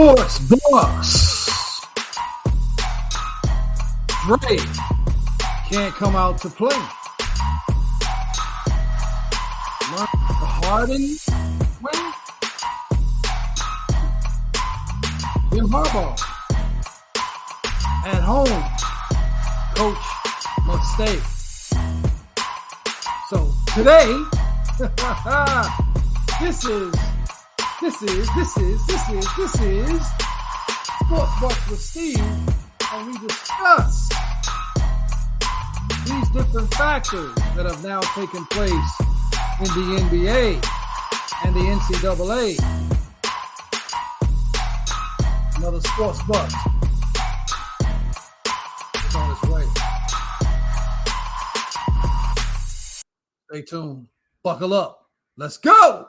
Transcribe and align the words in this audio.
Sports 0.00 0.38
Bucks. 0.70 1.84
Dray 4.24 4.56
can't 5.68 5.94
come 5.94 6.16
out 6.16 6.40
to 6.40 6.48
play. 6.48 6.74
Harden 10.62 11.18
win. 11.82 12.12
Jim 15.52 15.68
Harbaugh 15.68 16.18
at 18.06 18.22
home. 18.22 18.64
Coach 19.74 20.06
must 20.66 20.94
stay. 20.94 21.18
So 23.28 23.52
today, 23.74 24.08
this 26.40 26.64
is 26.64 27.09
this 27.80 28.02
is, 28.02 28.28
this 28.34 28.56
is, 28.58 28.86
this 28.86 29.08
is, 29.08 29.36
this 29.36 29.60
is 29.62 30.06
Sports 31.04 31.32
Bucks 31.40 31.70
with 31.70 31.80
Steve, 31.80 32.18
and 32.18 33.06
we 33.06 33.26
discuss 33.26 34.08
these 36.04 36.28
different 36.30 36.72
factors 36.74 37.34
that 37.56 37.64
have 37.64 37.82
now 37.82 38.00
taken 38.00 38.44
place 38.46 39.00
in 39.60 39.64
the 39.64 40.00
NBA 40.02 40.62
and 41.46 41.56
the 41.56 41.60
NCAA. 41.60 42.58
Another 45.56 45.80
Sports 45.80 46.22
Bucks 46.24 46.54
is 49.06 49.14
on 49.14 49.30
its 49.30 49.42
way. 49.48 49.64
Stay 53.50 53.62
tuned. 53.62 54.06
Buckle 54.42 54.74
up. 54.74 55.06
Let's 55.38 55.56
go. 55.56 56.08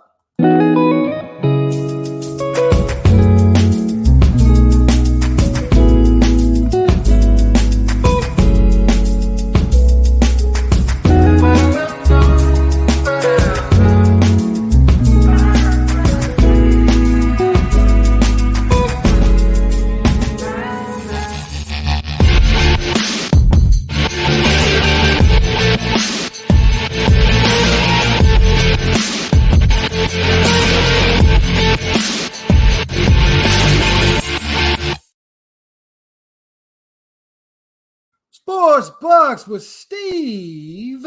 Bucks 39.32 39.48
with 39.48 39.64
Steve. 39.64 41.06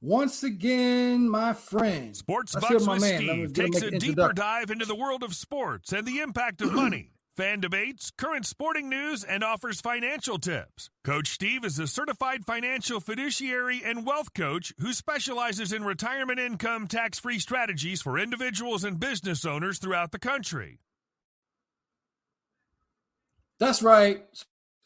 Once 0.00 0.42
again, 0.42 1.28
my 1.28 1.52
friend. 1.52 2.16
Sports 2.16 2.54
Bucks 2.54 2.86
with 2.86 3.02
man. 3.02 3.18
Steve 3.20 3.52
takes 3.52 3.82
a 3.82 3.90
deeper 3.90 4.32
dive 4.32 4.70
into 4.70 4.86
the 4.86 4.94
world 4.94 5.22
of 5.22 5.34
sports 5.34 5.92
and 5.92 6.06
the 6.06 6.20
impact 6.20 6.62
of 6.62 6.72
money. 6.72 7.10
Fan 7.36 7.60
debates, 7.60 8.10
current 8.16 8.46
sporting 8.46 8.88
news, 8.88 9.24
and 9.24 9.44
offers 9.44 9.82
financial 9.82 10.38
tips. 10.38 10.88
Coach 11.04 11.28
Steve 11.28 11.66
is 11.66 11.78
a 11.78 11.86
certified 11.86 12.46
financial 12.46 12.98
fiduciary 12.98 13.82
and 13.84 14.06
wealth 14.06 14.32
coach 14.32 14.72
who 14.78 14.94
specializes 14.94 15.70
in 15.70 15.84
retirement 15.84 16.38
income 16.38 16.86
tax 16.86 17.18
free 17.18 17.38
strategies 17.38 18.00
for 18.00 18.18
individuals 18.18 18.84
and 18.84 18.98
business 18.98 19.44
owners 19.44 19.78
throughout 19.78 20.12
the 20.12 20.18
country. 20.18 20.78
That's 23.58 23.82
right. 23.82 24.24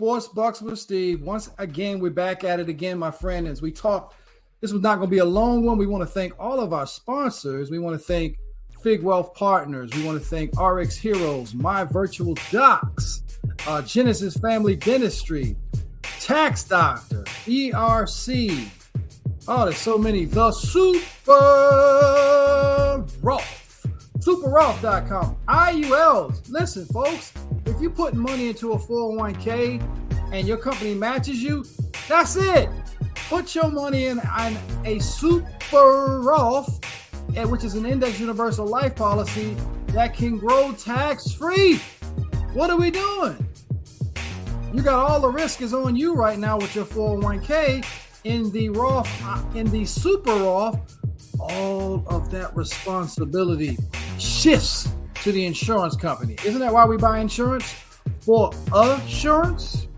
Sports 0.00 0.28
Bucks 0.28 0.62
with 0.62 0.78
Steve. 0.78 1.22
Once 1.22 1.50
again, 1.59 1.98
we're 1.98 2.12
back 2.12 2.44
at 2.44 2.60
it 2.60 2.69
again, 2.69 3.00
my 3.00 3.10
friend. 3.10 3.48
As 3.48 3.60
we 3.60 3.72
talk, 3.72 4.14
this 4.60 4.72
was 4.72 4.81
not 4.81 4.98
going 4.98 5.09
to 5.09 5.10
be 5.10 5.19
a 5.19 5.25
long 5.25 5.66
one. 5.66 5.76
We 5.76 5.88
want 5.88 6.03
to 6.03 6.06
thank 6.06 6.38
all 6.38 6.60
of 6.60 6.72
our 6.72 6.86
sponsors. 6.86 7.69
We 7.69 7.81
want 7.81 7.98
to 7.98 8.06
thank 8.06 8.38
Fig 8.81 9.03
Wealth 9.03 9.34
Partners. 9.34 9.92
We 9.97 10.04
want 10.04 10.22
to 10.22 10.25
thank 10.25 10.56
RX 10.56 10.94
Heroes, 10.94 11.53
My 11.53 11.82
Virtual 11.82 12.37
Docs, 12.53 13.25
uh, 13.66 13.82
Genesis 13.82 14.37
Family 14.37 14.76
Dentistry, 14.76 15.56
Tax 16.03 16.62
Doctor, 16.62 17.25
ERC. 17.25 18.69
Oh, 19.48 19.64
there's 19.64 19.78
so 19.78 19.98
many. 19.98 20.26
The 20.26 20.53
Super 20.53 21.00
Roth, 23.20 23.84
superroth.com, 24.20 25.37
IULs. 25.48 26.48
Listen, 26.48 26.87
folks 26.87 27.32
if 27.78 27.82
you 27.82 27.90
put 27.90 28.12
money 28.12 28.48
into 28.48 28.72
a 28.72 28.76
401k 28.76 29.80
and 30.32 30.48
your 30.48 30.56
company 30.56 30.94
matches 30.94 31.40
you, 31.40 31.64
that's 32.08 32.34
it. 32.34 32.68
Put 33.28 33.54
your 33.54 33.70
money 33.70 34.06
in 34.06 34.18
on 34.18 34.58
a 34.84 34.98
super 34.98 36.18
Roth, 36.20 36.80
eh, 37.36 37.44
which 37.44 37.62
is 37.62 37.74
an 37.74 37.86
index 37.86 38.18
universal 38.18 38.66
life 38.66 38.96
policy 38.96 39.56
that 39.90 40.12
can 40.12 40.38
grow 40.38 40.72
tax 40.72 41.30
free. 41.30 41.76
What 42.52 42.68
are 42.68 42.76
we 42.76 42.90
doing? 42.90 43.48
You 44.74 44.82
got 44.82 44.98
all 44.98 45.20
the 45.20 45.30
risk 45.30 45.62
is 45.62 45.72
on 45.72 45.94
you 45.94 46.14
right 46.14 46.36
now 46.36 46.58
with 46.58 46.74
your 46.74 46.84
401k 46.84 47.86
in 48.24 48.50
the 48.50 48.70
Roth, 48.70 49.08
uh, 49.24 49.40
in 49.54 49.70
the 49.70 49.84
super 49.84 50.34
Roth. 50.34 50.98
All 51.38 52.02
of 52.08 52.28
that 52.32 52.56
responsibility 52.56 53.78
shifts 54.18 54.88
to 55.22 55.32
the 55.32 55.44
insurance 55.44 55.96
company. 55.96 56.36
Isn't 56.44 56.60
that 56.60 56.72
why 56.72 56.84
we 56.86 56.96
buy 56.96 57.18
insurance? 57.18 57.72
For 58.20 58.52
assurance? 58.72 59.88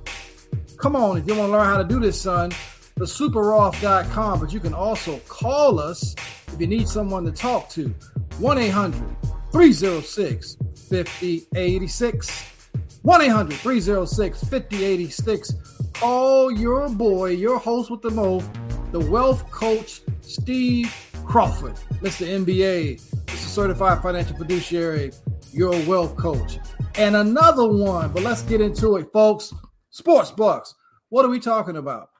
Come 0.78 0.96
on, 0.96 1.18
if 1.18 1.26
you 1.26 1.34
want 1.34 1.48
to 1.48 1.52
learn 1.52 1.66
how 1.66 1.78
to 1.78 1.84
do 1.84 2.00
this, 2.00 2.20
son, 2.20 2.50
the 2.96 3.04
superroth.com. 3.04 4.40
But 4.40 4.52
you 4.52 4.60
can 4.60 4.74
also 4.74 5.18
call 5.28 5.78
us 5.78 6.14
if 6.48 6.56
you 6.58 6.66
need 6.66 6.88
someone 6.88 7.24
to 7.24 7.32
talk 7.32 7.68
to. 7.70 7.94
1 8.38 8.58
800 8.58 9.16
306 9.52 10.56
5086. 10.88 12.70
1 13.02 13.22
800 13.22 13.54
306 13.54 14.44
5086. 14.44 15.54
Call 15.94 16.50
your 16.50 16.88
boy, 16.88 17.30
your 17.30 17.58
host 17.58 17.90
with 17.90 18.00
the 18.00 18.10
most, 18.10 18.48
the 18.92 19.00
wealth 19.00 19.50
coach, 19.50 20.00
Steve 20.22 20.94
Crawford. 21.26 21.74
Mr. 22.00 22.26
MBA 22.26 23.19
certified 23.50 24.00
financial 24.00 24.36
fiduciary, 24.36 25.10
your 25.52 25.72
wealth 25.86 26.16
coach. 26.16 26.58
And 26.94 27.16
another 27.16 27.66
one, 27.66 28.12
but 28.12 28.22
let's 28.22 28.42
get 28.42 28.60
into 28.60 28.96
it, 28.96 29.12
folks. 29.12 29.52
Sports 29.90 30.30
Bucks. 30.30 30.74
What 31.08 31.24
are 31.24 31.30
we 31.30 31.40
talking 31.40 31.76
about? 31.76 32.10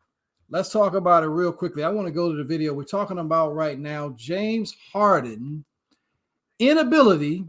Let's 0.49 0.73
talk 0.73 0.95
about 0.95 1.23
it 1.23 1.29
real 1.29 1.53
quickly. 1.53 1.85
I 1.85 1.89
want 1.89 2.09
to 2.09 2.13
go 2.13 2.33
to 2.33 2.37
the 2.37 2.43
video. 2.43 2.75
We're 2.75 2.83
talking 2.83 3.19
about 3.19 3.55
right 3.55 3.79
now 3.79 4.11
James 4.17 4.75
Harden 4.93 5.65
inability 6.59 7.47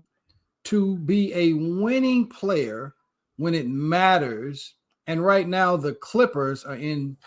to 0.66 0.98
be 0.98 1.34
a 1.34 1.54
winning 1.54 2.28
player 2.28 2.94
when 3.38 3.56
it 3.56 3.68
matters. 3.68 4.76
And 5.08 5.26
right 5.26 5.48
now, 5.48 5.76
the 5.76 5.96
Clippers 5.96 6.64
are 6.64 6.76
in 6.76 7.18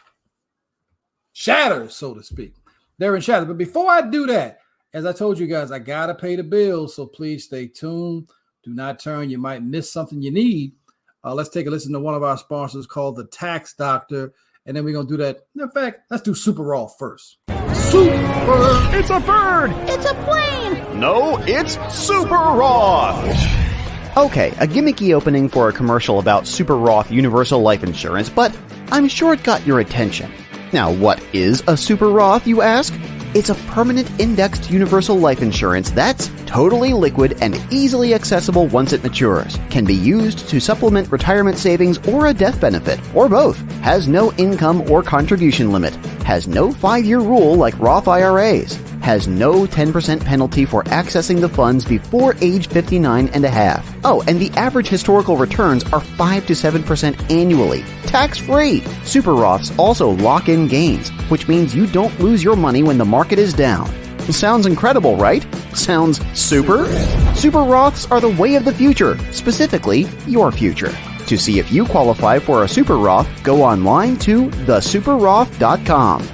shatters, 1.32 1.96
so 1.96 2.14
to 2.14 2.22
speak. 2.22 2.54
They're 2.98 3.16
in 3.16 3.22
shatters. 3.22 3.48
But 3.48 3.58
before 3.58 3.90
I 3.90 4.02
do 4.02 4.26
that, 4.26 4.60
as 4.94 5.04
I 5.04 5.12
told 5.12 5.40
you 5.40 5.48
guys, 5.48 5.72
I 5.72 5.80
gotta 5.80 6.14
pay 6.14 6.36
the 6.36 6.44
bills, 6.44 6.94
so 6.94 7.04
please 7.04 7.44
stay 7.44 7.66
tuned. 7.66 8.30
Do 8.62 8.72
not 8.72 9.00
turn; 9.00 9.28
you 9.28 9.38
might 9.38 9.62
miss 9.62 9.92
something 9.92 10.22
you 10.22 10.30
need. 10.30 10.72
Uh, 11.22 11.34
let's 11.34 11.48
take 11.48 11.66
a 11.66 11.70
listen 11.70 11.92
to 11.92 12.00
one 12.00 12.14
of 12.14 12.22
our 12.22 12.38
sponsors 12.38 12.86
called 12.86 13.16
the 13.16 13.26
Tax 13.26 13.74
Doctor, 13.74 14.32
and 14.64 14.76
then 14.76 14.84
we're 14.84 14.94
gonna 14.94 15.08
do 15.08 15.16
that. 15.16 15.40
In 15.58 15.68
fact, 15.70 16.02
let's 16.10 16.22
do 16.22 16.32
Super 16.32 16.62
Roth 16.62 16.94
first. 16.96 17.38
Super! 17.74 18.96
It's 18.96 19.10
a 19.10 19.20
bird! 19.20 19.72
It's 19.88 20.06
a 20.06 20.14
plane! 20.24 21.00
No, 21.00 21.38
it's 21.38 21.74
Super 21.92 22.34
Roth! 22.34 23.24
Okay, 24.16 24.50
a 24.60 24.66
gimmicky 24.68 25.12
opening 25.12 25.48
for 25.48 25.68
a 25.68 25.72
commercial 25.72 26.20
about 26.20 26.46
Super 26.46 26.76
Roth 26.76 27.10
Universal 27.10 27.60
Life 27.60 27.82
Insurance, 27.82 28.30
but 28.30 28.56
I'm 28.92 29.08
sure 29.08 29.34
it 29.34 29.42
got 29.42 29.66
your 29.66 29.80
attention. 29.80 30.30
Now, 30.72 30.92
what 30.92 31.20
is 31.34 31.64
a 31.66 31.76
Super 31.76 32.08
Roth, 32.08 32.46
you 32.46 32.62
ask? 32.62 32.94
It's 33.34 33.50
a 33.50 33.56
permanent 33.72 34.08
indexed 34.20 34.70
universal 34.70 35.16
life 35.16 35.42
insurance 35.42 35.90
that's 35.90 36.30
totally 36.46 36.92
liquid 36.92 37.36
and 37.40 37.60
easily 37.72 38.14
accessible 38.14 38.68
once 38.68 38.92
it 38.92 39.02
matures. 39.02 39.58
Can 39.70 39.84
be 39.84 39.94
used 39.94 40.48
to 40.50 40.60
supplement 40.60 41.10
retirement 41.10 41.58
savings 41.58 41.98
or 42.06 42.26
a 42.26 42.32
death 42.32 42.60
benefit, 42.60 43.00
or 43.12 43.28
both. 43.28 43.58
Has 43.80 44.06
no 44.06 44.32
income 44.34 44.88
or 44.88 45.02
contribution 45.02 45.72
limit. 45.72 45.96
Has 46.22 46.46
no 46.46 46.70
five 46.70 47.04
year 47.04 47.18
rule 47.18 47.56
like 47.56 47.76
Roth 47.80 48.06
IRAs. 48.06 48.78
Has 49.04 49.28
no 49.28 49.66
10% 49.66 50.24
penalty 50.24 50.64
for 50.64 50.82
accessing 50.84 51.38
the 51.38 51.48
funds 51.50 51.84
before 51.84 52.34
age 52.40 52.68
59 52.68 53.28
and 53.34 53.44
a 53.44 53.50
half. 53.50 53.86
Oh, 54.02 54.24
and 54.26 54.40
the 54.40 54.50
average 54.52 54.88
historical 54.88 55.36
returns 55.36 55.84
are 55.92 56.00
5 56.00 56.46
to 56.46 56.54
7% 56.54 57.30
annually. 57.30 57.84
Tax 58.04 58.38
free. 58.38 58.80
Super 59.02 59.32
Roths 59.32 59.78
also 59.78 60.08
lock 60.08 60.48
in 60.48 60.68
gains, 60.68 61.10
which 61.28 61.48
means 61.48 61.76
you 61.76 61.86
don't 61.86 62.18
lose 62.18 62.42
your 62.42 62.56
money 62.56 62.82
when 62.82 62.96
the 62.96 63.04
market 63.04 63.38
is 63.38 63.52
down. 63.52 63.90
Sounds 64.32 64.64
incredible, 64.64 65.16
right? 65.16 65.46
Sounds 65.74 66.18
super? 66.32 66.86
Super 67.34 67.58
Roths 67.58 68.10
are 68.10 68.22
the 68.22 68.30
way 68.40 68.54
of 68.54 68.64
the 68.64 68.72
future, 68.72 69.18
specifically 69.32 70.08
your 70.26 70.50
future. 70.50 70.96
To 71.26 71.36
see 71.36 71.58
if 71.58 71.70
you 71.70 71.84
qualify 71.84 72.38
for 72.38 72.64
a 72.64 72.68
Super 72.68 72.96
Roth, 72.96 73.28
go 73.42 73.62
online 73.62 74.16
to 74.20 74.48
thesuperroth.com. 74.48 76.33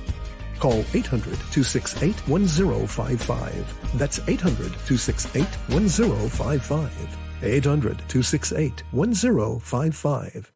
Call 0.61 0.85
800 0.93 1.23
268 1.51 2.15
1055. 2.27 3.97
That's 3.97 4.19
800 4.27 4.71
268 4.85 5.43
1055. 5.43 7.17
800 7.41 7.97
268 7.97 8.83
1055. 8.91 10.51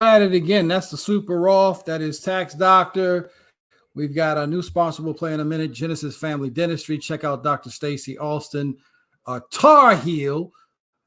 At 0.00 0.22
it 0.22 0.32
again. 0.32 0.68
That's 0.68 0.90
the 0.90 0.96
Super 0.96 1.40
Roth. 1.40 1.84
That 1.86 2.00
is 2.00 2.20
Tax 2.20 2.54
Doctor. 2.54 3.30
We've 3.96 4.14
got 4.14 4.38
a 4.38 4.46
new 4.46 4.62
sponsor 4.62 5.02
we'll 5.02 5.14
play 5.14 5.34
in 5.34 5.40
a 5.40 5.44
minute 5.44 5.72
Genesis 5.72 6.16
Family 6.16 6.50
Dentistry. 6.50 6.98
Check 6.98 7.24
out 7.24 7.42
Dr. 7.42 7.70
Stacy 7.70 8.16
Alston, 8.16 8.76
a 9.26 9.42
Tar 9.50 9.96
Heel 9.96 10.52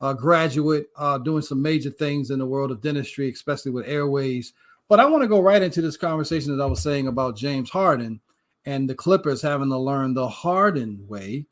uh, 0.01 0.11
graduate, 0.11 0.87
uh, 0.97 1.17
doing 1.19 1.41
some 1.41 1.61
major 1.61 1.89
things 1.89 2.31
in 2.31 2.39
the 2.39 2.45
world 2.45 2.69
of 2.69 2.81
dentistry, 2.81 3.31
especially 3.31 3.71
with 3.71 3.87
airways 3.87 4.51
but 4.89 4.99
I 4.99 5.05
want 5.05 5.23
to 5.23 5.27
go 5.27 5.41
right 5.41 5.61
into 5.61 5.81
this 5.81 5.97
conversation 5.97 6.55
that 6.55 6.63
I 6.63 6.67
was 6.67 6.81
saying 6.81 7.07
about 7.07 7.37
James 7.37 7.69
Harden 7.69 8.19
and 8.65 8.89
the 8.89 8.95
Clippers 8.95 9.41
having 9.41 9.69
to 9.69 9.77
learn 9.77 10.13
the 10.13 10.27
Harden 10.27 11.05
way. 11.07 11.45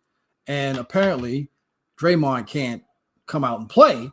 And 0.48 0.78
apparently, 0.78 1.50
Draymond 2.00 2.48
can't 2.48 2.84
come 3.28 3.44
out 3.44 3.60
and 3.60 3.70
play. 3.70 4.12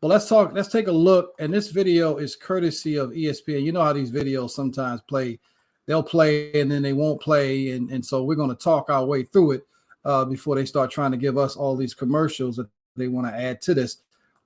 But 0.00 0.08
let's 0.08 0.28
talk, 0.28 0.52
let's 0.54 0.68
take 0.68 0.86
a 0.86 0.92
look. 0.92 1.34
And 1.38 1.52
this 1.52 1.70
video 1.70 2.16
is 2.16 2.36
courtesy 2.36 2.96
of 2.96 3.10
ESPN. 3.10 3.62
You 3.62 3.72
know 3.72 3.82
how 3.82 3.92
these 3.92 4.10
videos 4.12 4.50
sometimes 4.50 5.02
play, 5.02 5.38
they'll 5.86 6.02
play 6.02 6.52
and 6.60 6.70
then 6.70 6.82
they 6.82 6.92
won't 6.92 7.20
play. 7.20 7.70
And, 7.70 7.90
and 7.90 8.04
so 8.04 8.24
we're 8.24 8.34
going 8.34 8.50
to 8.50 8.62
talk 8.62 8.88
our 8.88 9.04
way 9.04 9.24
through 9.24 9.52
it 9.52 9.66
uh, 10.04 10.24
before 10.24 10.56
they 10.56 10.64
start 10.64 10.90
trying 10.90 11.10
to 11.10 11.18
give 11.18 11.36
us 11.36 11.56
all 11.56 11.76
these 11.76 11.94
commercials 11.94 12.56
that 12.56 12.68
they 12.96 13.08
want 13.08 13.26
to 13.26 13.34
add 13.34 13.60
to 13.62 13.74
this. 13.74 13.98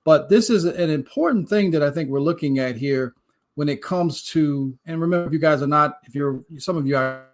But 0.03 0.29
this 0.29 0.49
is 0.49 0.65
an 0.65 0.89
important 0.89 1.49
thing 1.49 1.71
that 1.71 1.81
I 1.81 1.89
think 1.89 2.09
we're 2.09 2.19
looking 2.19 2.59
at 2.59 2.75
here 2.75 3.15
when 3.55 3.69
it 3.69 3.81
comes 3.81 4.21
to 4.21 4.77
and 4.85 5.01
remember 5.01 5.27
if 5.27 5.33
you 5.33 5.39
guys 5.39 5.61
are 5.61 5.67
not 5.67 5.99
if 6.03 6.13
you're 6.13 6.43
some 6.57 6.77
of 6.77 6.85
you 6.85 6.95
are 6.95 7.25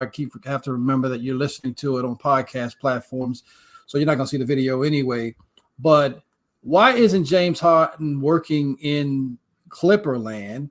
I 0.00 0.06
keep 0.06 0.32
have 0.46 0.62
to 0.62 0.72
remember 0.72 1.08
that 1.08 1.20
you're 1.20 1.36
listening 1.36 1.74
to 1.74 1.98
it 1.98 2.04
on 2.06 2.16
podcast 2.16 2.78
platforms 2.78 3.42
so 3.86 3.98
you're 3.98 4.06
not 4.06 4.14
going 4.14 4.26
to 4.26 4.30
see 4.30 4.38
the 4.38 4.46
video 4.46 4.82
anyway. 4.82 5.34
But 5.78 6.22
why 6.62 6.92
isn't 6.92 7.24
James 7.24 7.60
Harden 7.60 8.20
working 8.20 8.78
in 8.80 9.36
Clipperland 9.68 10.70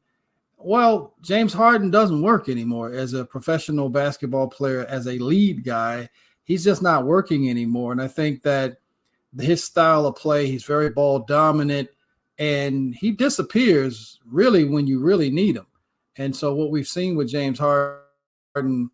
well 0.57 1.13
James 1.21 1.53
Harden 1.53 1.91
doesn't 1.91 2.21
work 2.21 2.49
anymore 2.49 2.91
as 2.93 3.13
a 3.13 3.25
professional 3.25 3.89
basketball 3.89 4.47
player 4.47 4.85
as 4.85 5.07
a 5.07 5.19
lead 5.19 5.63
guy. 5.63 6.09
He's 6.43 6.63
just 6.63 6.81
not 6.81 7.05
working 7.05 7.49
anymore 7.49 7.91
and 7.91 8.01
I 8.01 8.07
think 8.07 8.41
that 8.43 8.77
his 9.39 9.63
style 9.63 10.07
of 10.07 10.15
play 10.15 10.47
he's 10.47 10.63
very 10.63 10.89
ball 10.89 11.19
dominant 11.19 11.89
and 12.39 12.95
he 12.95 13.11
disappears 13.11 14.19
really 14.25 14.63
when 14.63 14.87
you 14.87 14.99
really 14.99 15.29
need 15.29 15.57
him. 15.57 15.67
And 16.17 16.35
so 16.35 16.55
what 16.55 16.71
we've 16.71 16.87
seen 16.87 17.15
with 17.15 17.27
James 17.27 17.59
Harden 17.59 18.89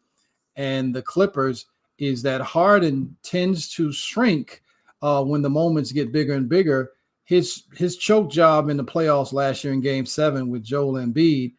and 0.55 0.93
the 0.93 1.01
Clippers 1.01 1.67
is 1.97 2.23
that 2.23 2.41
Harden 2.41 3.15
tends 3.23 3.69
to 3.75 3.91
shrink 3.91 4.63
uh, 5.01 5.23
when 5.23 5.41
the 5.41 5.49
moments 5.49 5.91
get 5.91 6.11
bigger 6.11 6.33
and 6.33 6.49
bigger. 6.49 6.91
His 7.23 7.63
his 7.75 7.97
choke 7.97 8.29
job 8.29 8.69
in 8.69 8.77
the 8.77 8.83
playoffs 8.83 9.33
last 9.33 9.63
year 9.63 9.73
in 9.73 9.81
Game 9.81 10.05
Seven 10.05 10.49
with 10.49 10.63
Joel 10.63 10.93
Embiid, 10.93 11.53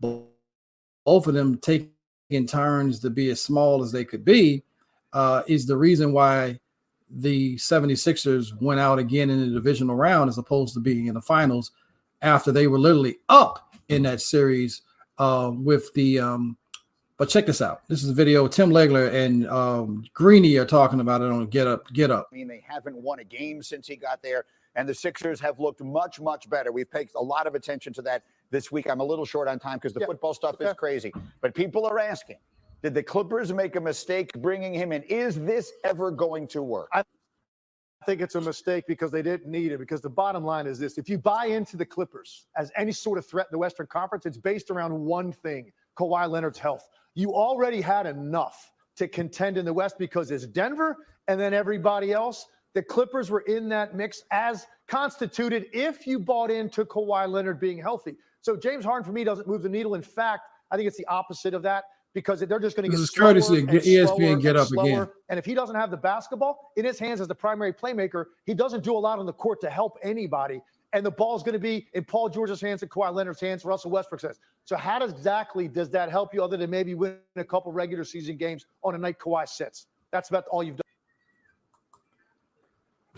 both 0.00 0.26
of 1.06 1.34
them 1.34 1.58
taking 1.58 2.46
turns 2.46 3.00
to 3.00 3.10
be 3.10 3.30
as 3.30 3.42
small 3.42 3.82
as 3.82 3.90
they 3.90 4.04
could 4.04 4.24
be, 4.24 4.62
uh, 5.12 5.42
is 5.48 5.66
the 5.66 5.76
reason 5.76 6.12
why 6.12 6.60
the 7.10 7.56
76ers 7.56 8.60
went 8.60 8.80
out 8.80 8.98
again 8.98 9.30
in 9.30 9.40
the 9.40 9.46
divisional 9.46 9.96
round 9.96 10.28
as 10.28 10.38
opposed 10.38 10.74
to 10.74 10.80
being 10.80 11.06
in 11.06 11.14
the 11.14 11.20
finals 11.20 11.72
after 12.22 12.52
they 12.52 12.66
were 12.66 12.78
literally 12.78 13.16
up 13.28 13.74
in 13.88 14.02
that 14.02 14.20
series 14.20 14.82
uh, 15.18 15.50
with 15.54 15.92
the 15.94 16.18
um, 16.18 16.56
but 17.16 17.28
check 17.28 17.46
this 17.46 17.60
out. 17.60 17.82
This 17.88 18.04
is 18.04 18.10
a 18.10 18.14
video. 18.14 18.46
Tim 18.46 18.70
Legler 18.70 19.12
and 19.12 19.48
um, 19.48 20.04
Greeny 20.14 20.56
are 20.56 20.64
talking 20.64 21.00
about 21.00 21.20
it 21.20 21.32
on 21.32 21.46
Get 21.46 21.66
Up, 21.66 21.92
Get 21.92 22.12
Up. 22.12 22.28
I 22.32 22.36
mean, 22.36 22.46
they 22.46 22.62
haven't 22.66 22.96
won 22.96 23.18
a 23.18 23.24
game 23.24 23.60
since 23.60 23.88
he 23.88 23.96
got 23.96 24.22
there, 24.22 24.44
and 24.76 24.88
the 24.88 24.94
Sixers 24.94 25.40
have 25.40 25.58
looked 25.58 25.82
much, 25.82 26.20
much 26.20 26.48
better. 26.48 26.70
We've 26.70 26.88
paid 26.88 27.08
a 27.16 27.22
lot 27.22 27.48
of 27.48 27.56
attention 27.56 27.92
to 27.94 28.02
that 28.02 28.22
this 28.50 28.70
week. 28.70 28.88
I'm 28.88 29.00
a 29.00 29.04
little 29.04 29.24
short 29.24 29.48
on 29.48 29.58
time 29.58 29.78
because 29.78 29.92
the 29.92 30.00
yeah. 30.00 30.06
football 30.06 30.32
stuff 30.32 30.54
okay. 30.54 30.66
is 30.66 30.74
crazy, 30.74 31.12
but 31.40 31.56
people 31.56 31.84
are 31.86 31.98
asking 31.98 32.36
did 32.82 32.94
the 32.94 33.02
Clippers 33.02 33.52
make 33.52 33.76
a 33.76 33.80
mistake 33.80 34.30
bringing 34.34 34.72
him 34.72 34.92
in? 34.92 35.02
Is 35.04 35.34
this 35.36 35.72
ever 35.84 36.10
going 36.10 36.46
to 36.48 36.62
work? 36.62 36.88
I 36.92 37.02
think 38.06 38.20
it's 38.20 38.36
a 38.36 38.40
mistake 38.40 38.84
because 38.86 39.10
they 39.10 39.22
didn't 39.22 39.50
need 39.50 39.72
it. 39.72 39.78
Because 39.78 40.00
the 40.00 40.10
bottom 40.10 40.44
line 40.44 40.66
is 40.66 40.78
this 40.78 40.96
if 40.96 41.08
you 41.08 41.18
buy 41.18 41.46
into 41.46 41.76
the 41.76 41.84
Clippers 41.84 42.46
as 42.56 42.70
any 42.76 42.92
sort 42.92 43.18
of 43.18 43.26
threat 43.26 43.46
in 43.50 43.52
the 43.52 43.58
Western 43.58 43.86
Conference, 43.86 44.26
it's 44.26 44.38
based 44.38 44.70
around 44.70 44.98
one 44.98 45.32
thing 45.32 45.72
Kawhi 45.98 46.28
Leonard's 46.30 46.58
health. 46.58 46.88
You 47.14 47.34
already 47.34 47.80
had 47.80 48.06
enough 48.06 48.72
to 48.96 49.08
contend 49.08 49.58
in 49.58 49.64
the 49.64 49.72
West 49.72 49.96
because 49.98 50.30
it's 50.30 50.46
Denver 50.46 50.96
and 51.26 51.40
then 51.40 51.52
everybody 51.52 52.12
else. 52.12 52.46
The 52.74 52.82
Clippers 52.82 53.30
were 53.30 53.40
in 53.40 53.68
that 53.70 53.96
mix 53.96 54.22
as 54.30 54.66
constituted 54.86 55.66
if 55.72 56.06
you 56.06 56.20
bought 56.20 56.50
into 56.50 56.84
Kawhi 56.84 57.28
Leonard 57.28 57.58
being 57.58 57.78
healthy. 57.78 58.14
So 58.40 58.56
James 58.56 58.84
Harden 58.84 59.04
for 59.04 59.12
me 59.12 59.24
doesn't 59.24 59.48
move 59.48 59.62
the 59.62 59.68
needle. 59.68 59.94
In 59.94 60.02
fact, 60.02 60.42
I 60.70 60.76
think 60.76 60.86
it's 60.86 60.96
the 60.96 61.06
opposite 61.06 61.54
of 61.54 61.62
that 61.62 61.84
because 62.14 62.40
they're 62.40 62.58
just 62.58 62.76
going 62.76 62.90
to 62.90 62.96
get 62.96 63.06
slower 63.06 63.28
courtesy 63.28 63.58
and 63.58 63.68
ESPN 63.68 64.40
get 64.40 64.56
up 64.56 64.68
slower. 64.68 64.86
again. 64.86 65.08
And 65.28 65.38
if 65.38 65.44
he 65.44 65.54
doesn't 65.54 65.76
have 65.76 65.90
the 65.90 65.96
basketball 65.96 66.72
in 66.76 66.84
his 66.84 66.98
hands 66.98 67.20
as 67.20 67.28
the 67.28 67.34
primary 67.34 67.72
playmaker, 67.72 68.26
he 68.46 68.54
doesn't 68.54 68.82
do 68.82 68.96
a 68.96 68.98
lot 68.98 69.18
on 69.18 69.26
the 69.26 69.32
court 69.32 69.60
to 69.60 69.70
help 69.70 69.98
anybody. 70.02 70.60
And 70.94 71.04
the 71.04 71.10
ball's 71.10 71.42
going 71.42 71.52
to 71.52 71.58
be 71.58 71.86
in 71.92 72.04
Paul 72.04 72.30
George's 72.30 72.60
hands 72.60 72.82
and 72.82 72.90
Kawhi 72.90 73.12
Leonard's 73.12 73.40
hands. 73.40 73.64
Russell 73.64 73.90
Westbrook 73.90 74.20
says. 74.20 74.38
So 74.64 74.76
how 74.76 74.98
does 74.98 75.12
exactly 75.12 75.68
does 75.68 75.90
that 75.90 76.10
help 76.10 76.32
you 76.32 76.42
other 76.42 76.56
than 76.56 76.70
maybe 76.70 76.94
win 76.94 77.18
a 77.36 77.44
couple 77.44 77.72
regular 77.72 78.04
season 78.04 78.36
games 78.36 78.66
on 78.82 78.94
a 78.94 78.98
night 78.98 79.18
Kawhi 79.18 79.46
sits? 79.46 79.86
That's 80.10 80.30
about 80.30 80.44
all 80.50 80.62
you've 80.62 80.76
done. 80.76 80.82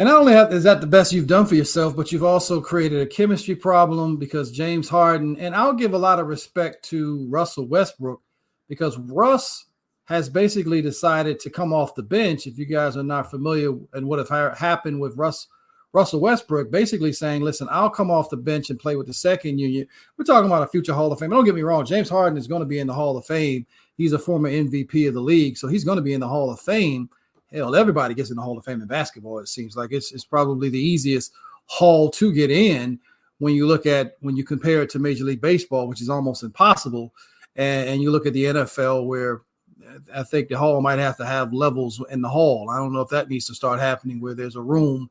And 0.01 0.09
not 0.09 0.21
only 0.21 0.33
is 0.33 0.65
that 0.65 0.81
the 0.81 0.87
best 0.87 1.13
you've 1.13 1.27
done 1.27 1.45
for 1.45 1.55
yourself, 1.55 1.95
but 1.95 2.11
you've 2.11 2.25
also 2.25 2.61
created 2.61 3.03
a 3.03 3.07
chemistry 3.07 3.55
problem 3.55 4.17
because 4.17 4.51
James 4.51 4.89
Harden, 4.89 5.37
and 5.37 5.55
I'll 5.55 5.75
give 5.75 5.93
a 5.93 5.99
lot 5.99 6.19
of 6.19 6.27
respect 6.27 6.87
to 6.87 7.27
Russell 7.29 7.67
Westbrook 7.67 8.23
because 8.71 8.97
Russ 8.99 9.67
has 10.05 10.29
basically 10.31 10.81
decided 10.81 11.41
to 11.41 11.51
come 11.51 11.73
off 11.75 11.97
the 11.97 12.03
bench. 12.03 12.47
If 12.47 12.57
you 12.57 12.65
guys 12.65 12.97
are 12.97 13.03
not 13.03 13.31
familiar 13.31 13.73
and 13.93 14.07
what 14.07 14.19
have 14.21 14.57
happened 14.57 14.99
with 14.99 15.17
Russ 15.17 15.49
Russell 15.93 16.21
Westbrook, 16.21 16.71
basically 16.71 17.13
saying, 17.13 17.43
"Listen, 17.43 17.67
I'll 17.69 17.91
come 17.91 18.13
off 18.13 18.31
the 18.31 18.37
bench 18.37 18.71
and 18.71 18.79
play 18.79 18.95
with 18.95 19.09
the 19.09 19.13
second 19.13 19.59
unit." 19.59 19.89
We're 20.17 20.25
talking 20.25 20.47
about 20.47 20.63
a 20.63 20.69
future 20.69 20.95
Hall 20.95 21.13
of 21.13 21.19
Fame. 21.19 21.31
Don't 21.31 21.45
get 21.45 21.57
me 21.57 21.63
wrong; 21.63 21.85
James 21.85 22.09
Harden 22.09 22.39
is 22.39 22.47
going 22.47 22.61
to 22.61 22.67
be 22.67 22.79
in 22.79 22.87
the 22.87 22.95
Hall 22.95 23.17
of 23.17 23.27
Fame. 23.27 23.67
He's 23.97 24.13
a 24.13 24.19
former 24.19 24.49
MVP 24.49 25.09
of 25.09 25.15
the 25.15 25.21
league, 25.21 25.59
so 25.59 25.67
he's 25.67 25.85
going 25.85 25.97
to 25.97 26.03
be 26.03 26.15
in 26.15 26.21
the 26.21 26.29
Hall 26.29 26.51
of 26.51 26.61
Fame. 26.61 27.11
Hell, 27.53 27.75
everybody 27.75 28.15
gets 28.15 28.31
in 28.31 28.37
the 28.37 28.43
Hall 28.43 28.57
of 28.57 28.65
Fame 28.65 28.81
in 28.81 28.87
basketball. 28.87 29.41
It 29.41 29.49
seems 29.49 29.77
like 29.77 29.91
it's 29.91 30.13
it's 30.13 30.25
probably 30.25 30.69
the 30.69 30.79
easiest 30.79 31.33
hall 31.67 32.09
to 32.11 32.33
get 32.33 32.53
in 32.53 33.01
when 33.39 33.57
you 33.57 33.67
look 33.67 33.87
at 33.87 34.17
when 34.21 34.37
you 34.37 34.45
compare 34.45 34.83
it 34.83 34.91
to 34.91 35.01
Major 35.01 35.25
League 35.25 35.41
Baseball, 35.41 35.89
which 35.89 36.01
is 36.01 36.09
almost 36.09 36.45
impossible 36.45 37.13
and, 37.57 37.89
and 37.89 38.03
you 38.03 38.11
look 38.11 38.27
at 38.27 38.33
the 38.33 38.45
NFL 38.45 39.07
where 39.07 39.43
I 40.15 40.23
think 40.23 40.49
the 40.49 40.59
hall 40.59 40.81
might 40.81 40.99
have 40.99 41.17
to 41.19 41.27
have 41.27 41.53
levels 41.53 42.03
in 42.11 42.21
the 42.21 42.29
hall. 42.29 42.71
I 42.71 42.79
don't 42.79 42.93
know 42.93 43.01
if 43.01 43.09
that 43.11 43.29
needs 43.29 43.47
to 43.47 43.55
start 43.55 43.81
happening 43.81 44.21
where 44.21 44.35
there's 44.35 44.57
a 44.57 44.63
room 44.63 45.11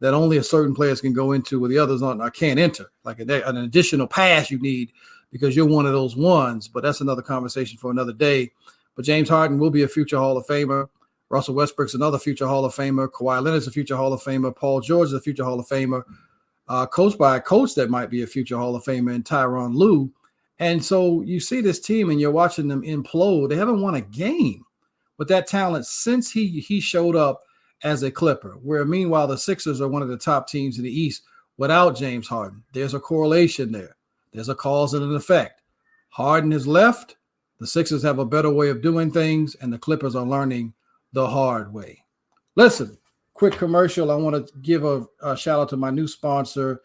that 0.00 0.14
only 0.14 0.36
a 0.36 0.42
certain 0.42 0.74
players 0.74 1.00
can 1.00 1.12
go 1.12 1.32
into, 1.32 1.60
where 1.60 1.68
the 1.68 1.78
others 1.78 2.02
aren't, 2.02 2.20
I 2.20 2.30
can't 2.30 2.58
enter. 2.58 2.90
Like 3.04 3.20
a, 3.20 3.48
an 3.48 3.58
additional 3.58 4.06
pass 4.06 4.50
you 4.50 4.58
need 4.58 4.92
because 5.30 5.54
you're 5.54 5.66
one 5.66 5.86
of 5.86 5.92
those 5.92 6.16
ones. 6.16 6.68
But 6.68 6.82
that's 6.82 7.00
another 7.00 7.22
conversation 7.22 7.78
for 7.78 7.90
another 7.90 8.12
day. 8.12 8.50
But 8.96 9.04
James 9.04 9.28
Harden 9.28 9.58
will 9.58 9.70
be 9.70 9.84
a 9.84 9.88
future 9.88 10.18
Hall 10.18 10.36
of 10.36 10.46
Famer. 10.46 10.88
Russell 11.28 11.54
Westbrook's 11.54 11.94
another 11.94 12.18
future 12.18 12.46
Hall 12.46 12.64
of 12.64 12.74
Famer. 12.74 13.08
Kawhi 13.08 13.42
Leonard's 13.42 13.66
a 13.66 13.70
future 13.70 13.96
Hall 13.96 14.12
of 14.12 14.22
Famer. 14.22 14.54
Paul 14.54 14.80
George 14.80 15.08
is 15.08 15.14
a 15.14 15.20
future 15.20 15.44
Hall 15.44 15.60
of 15.60 15.66
Famer. 15.66 16.02
Uh, 16.68 16.86
coached 16.86 17.18
by 17.18 17.36
a 17.36 17.40
coach 17.40 17.74
that 17.74 17.90
might 17.90 18.10
be 18.10 18.22
a 18.22 18.26
future 18.26 18.56
Hall 18.56 18.76
of 18.76 18.84
Famer 18.84 19.14
and 19.14 19.24
Tyronn 19.24 19.74
Lue. 19.74 20.10
And 20.58 20.84
so 20.84 21.22
you 21.22 21.40
see 21.40 21.60
this 21.60 21.80
team 21.80 22.10
and 22.10 22.20
you're 22.20 22.30
watching 22.30 22.68
them 22.68 22.82
implode. 22.82 23.48
They 23.48 23.56
haven't 23.56 23.80
won 23.80 23.94
a 23.94 24.00
game 24.00 24.64
with 25.18 25.28
that 25.28 25.46
talent 25.46 25.86
since 25.86 26.30
he 26.30 26.60
he 26.60 26.80
showed 26.80 27.16
up 27.16 27.42
as 27.82 28.02
a 28.02 28.10
Clipper. 28.10 28.58
Where 28.62 28.84
meanwhile 28.84 29.26
the 29.26 29.38
Sixers 29.38 29.80
are 29.80 29.88
one 29.88 30.02
of 30.02 30.08
the 30.08 30.16
top 30.16 30.48
teams 30.48 30.78
in 30.78 30.84
the 30.84 30.90
East 30.90 31.22
without 31.56 31.96
James 31.96 32.28
Harden. 32.28 32.62
There's 32.72 32.94
a 32.94 33.00
correlation 33.00 33.72
there. 33.72 33.96
There's 34.32 34.48
a 34.48 34.54
cause 34.54 34.94
and 34.94 35.04
an 35.04 35.14
effect. 35.14 35.62
Harden 36.08 36.50
has 36.52 36.66
left. 36.66 37.16
The 37.58 37.66
Sixers 37.66 38.02
have 38.02 38.18
a 38.18 38.24
better 38.24 38.50
way 38.50 38.68
of 38.70 38.82
doing 38.82 39.10
things, 39.10 39.54
and 39.56 39.72
the 39.72 39.78
Clippers 39.78 40.16
are 40.16 40.26
learning 40.26 40.74
the 41.12 41.28
hard 41.28 41.72
way. 41.72 42.04
Listen, 42.56 42.98
quick 43.34 43.54
commercial. 43.54 44.10
I 44.10 44.16
want 44.16 44.46
to 44.46 44.52
give 44.60 44.84
a, 44.84 45.06
a 45.22 45.36
shout 45.36 45.60
out 45.60 45.68
to 45.70 45.76
my 45.76 45.90
new 45.90 46.08
sponsor, 46.08 46.82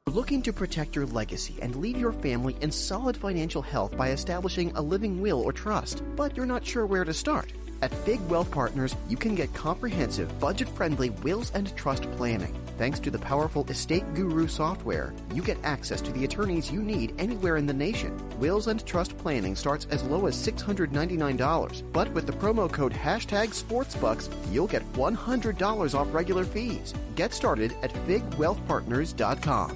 Looking 0.05 0.43
to 0.43 0.53
protect 0.53 0.95
your 0.95 1.07
legacy 1.07 1.57
and 1.63 1.75
leave 1.77 1.97
your 1.97 2.11
family 2.11 2.55
in 2.61 2.69
solid 2.69 3.17
financial 3.17 3.63
health 3.63 3.97
by 3.97 4.11
establishing 4.11 4.71
a 4.75 4.81
living 4.83 5.19
will 5.19 5.41
or 5.41 5.51
trust, 5.51 6.03
but 6.15 6.37
you're 6.37 6.45
not 6.45 6.63
sure 6.63 6.85
where 6.85 7.05
to 7.05 7.13
start? 7.13 7.51
At 7.81 7.91
Fig 8.05 8.21
Wealth 8.29 8.51
Partners, 8.51 8.95
you 9.09 9.17
can 9.17 9.33
get 9.33 9.51
comprehensive, 9.55 10.39
budget 10.39 10.69
friendly 10.69 11.09
wills 11.09 11.51
and 11.55 11.75
trust 11.75 12.03
planning. 12.11 12.55
Thanks 12.77 12.99
to 13.01 13.11
the 13.11 13.19
powerful 13.19 13.65
Estate 13.69 14.03
Guru 14.13 14.47
software, 14.47 15.13
you 15.33 15.41
get 15.41 15.57
access 15.63 16.01
to 16.01 16.11
the 16.11 16.25
attorneys 16.25 16.69
you 16.69 16.81
need 16.83 17.13
anywhere 17.17 17.55
in 17.55 17.65
the 17.65 17.73
nation. 17.73 18.17
Wills 18.37 18.67
and 18.67 18.85
trust 18.85 19.17
planning 19.17 19.55
starts 19.55 19.87
as 19.91 20.03
low 20.03 20.25
as 20.25 20.35
$699, 20.35 21.93
but 21.93 22.11
with 22.11 22.27
the 22.27 22.33
promo 22.33 22.69
code 22.69 22.91
hashtag 22.91 23.49
SportsBucks, 23.49 24.29
you'll 24.51 24.67
get 24.67 24.83
$100 24.93 25.95
off 25.95 26.13
regular 26.13 26.43
fees. 26.43 26.93
Get 27.15 27.33
started 27.33 27.73
at 27.81 27.93
FigWealthPartners.com. 28.07 29.71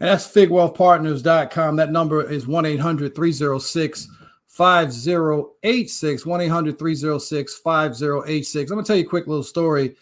And 0.00 0.08
that's 0.10 0.26
figwealthpartners.com. 0.26 1.76
That 1.76 1.92
number 1.92 2.28
is 2.28 2.48
1 2.48 2.66
800 2.66 3.14
306 3.14 4.08
5086. 4.48 6.26
1 6.26 6.40
800 6.40 6.78
306 6.78 7.54
5086. 7.54 8.70
I'm 8.70 8.74
going 8.74 8.84
to 8.84 8.88
tell 8.88 8.96
you 8.96 9.04
a 9.04 9.08
quick 9.08 9.28
little 9.28 9.44
story 9.44 9.94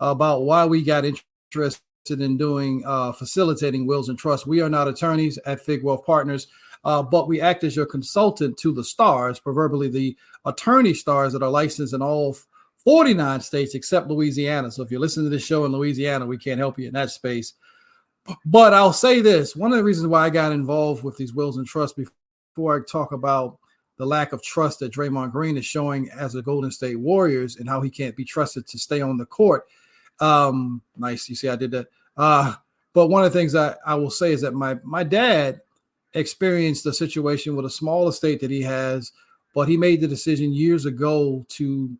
about 0.00 0.42
why 0.42 0.64
we 0.64 0.82
got 0.82 1.04
interested 1.04 1.82
in 2.08 2.36
doing 2.36 2.82
uh, 2.86 3.12
facilitating 3.12 3.86
wills 3.86 4.08
and 4.08 4.18
trusts. 4.18 4.46
We 4.46 4.60
are 4.60 4.70
not 4.70 4.88
attorneys 4.88 5.38
at 5.46 5.60
Fig 5.60 5.82
Wealth 5.82 6.04
Partners, 6.06 6.46
uh, 6.84 7.02
but 7.02 7.28
we 7.28 7.40
act 7.40 7.64
as 7.64 7.76
your 7.76 7.86
consultant 7.86 8.56
to 8.58 8.72
the 8.72 8.84
stars, 8.84 9.38
proverbially 9.38 9.88
the 9.88 10.16
attorney 10.44 10.94
stars 10.94 11.32
that 11.32 11.42
are 11.42 11.50
licensed 11.50 11.94
in 11.94 12.02
all 12.02 12.36
49 12.84 13.40
states 13.40 13.74
except 13.74 14.08
Louisiana. 14.08 14.70
So 14.70 14.82
if 14.82 14.90
you're 14.90 15.00
listening 15.00 15.26
to 15.26 15.30
this 15.30 15.44
show 15.44 15.64
in 15.64 15.72
Louisiana, 15.72 16.24
we 16.24 16.38
can't 16.38 16.58
help 16.58 16.78
you 16.78 16.86
in 16.86 16.94
that 16.94 17.10
space. 17.10 17.54
But 18.44 18.74
I'll 18.74 18.92
say 18.92 19.20
this 19.20 19.56
one 19.56 19.72
of 19.72 19.78
the 19.78 19.84
reasons 19.84 20.08
why 20.08 20.24
I 20.24 20.30
got 20.30 20.52
involved 20.52 21.02
with 21.02 21.16
these 21.16 21.34
wills 21.34 21.56
and 21.56 21.66
trusts 21.66 21.96
before 21.96 22.76
I 22.76 22.90
talk 22.90 23.12
about 23.12 23.58
the 23.96 24.06
lack 24.06 24.32
of 24.32 24.42
trust 24.42 24.78
that 24.78 24.92
Draymond 24.92 25.32
Green 25.32 25.56
is 25.56 25.66
showing 25.66 26.08
as 26.10 26.34
a 26.34 26.42
Golden 26.42 26.70
State 26.70 26.98
Warriors 26.98 27.56
and 27.56 27.68
how 27.68 27.80
he 27.80 27.90
can't 27.90 28.16
be 28.16 28.24
trusted 28.24 28.66
to 28.68 28.78
stay 28.78 29.00
on 29.00 29.16
the 29.16 29.26
court. 29.26 29.66
Um, 30.20 30.82
nice. 30.96 31.28
You 31.28 31.34
see, 31.34 31.48
I 31.48 31.56
did 31.56 31.70
that. 31.72 31.88
Uh, 32.16 32.54
but 32.92 33.08
one 33.08 33.24
of 33.24 33.32
the 33.32 33.38
things 33.38 33.54
I, 33.54 33.74
I 33.86 33.94
will 33.94 34.10
say 34.10 34.32
is 34.32 34.40
that 34.40 34.54
my 34.54 34.76
my 34.82 35.04
dad 35.04 35.60
experienced 36.14 36.86
a 36.86 36.92
situation 36.92 37.54
with 37.54 37.66
a 37.66 37.70
small 37.70 38.08
estate 38.08 38.40
that 38.40 38.50
he 38.50 38.62
has, 38.62 39.12
but 39.54 39.68
he 39.68 39.76
made 39.76 40.00
the 40.00 40.08
decision 40.08 40.52
years 40.52 40.86
ago 40.86 41.44
to 41.50 41.96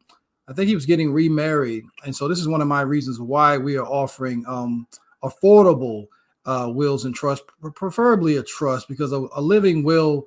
I 0.49 0.55
think 0.55 0.69
he 0.69 0.75
was 0.75 0.87
getting 0.87 1.13
remarried. 1.13 1.85
And 2.05 2.17
so 2.17 2.27
this 2.27 2.41
is 2.41 2.49
one 2.49 2.63
of 2.63 2.69
my 2.69 2.81
reasons 2.81 3.21
why 3.21 3.59
we 3.59 3.77
are 3.77 3.87
offering 3.87 4.45
um 4.49 4.87
affordable 5.23 6.09
uh, 6.47 6.71
wills 6.73 7.05
and 7.05 7.15
trust, 7.15 7.43
preferably 7.75 8.39
a 8.39 8.43
trust, 8.43 8.89
because 8.89 9.13
a, 9.13 9.27
a, 9.35 9.41
living 9.41 9.83
will 9.83 10.25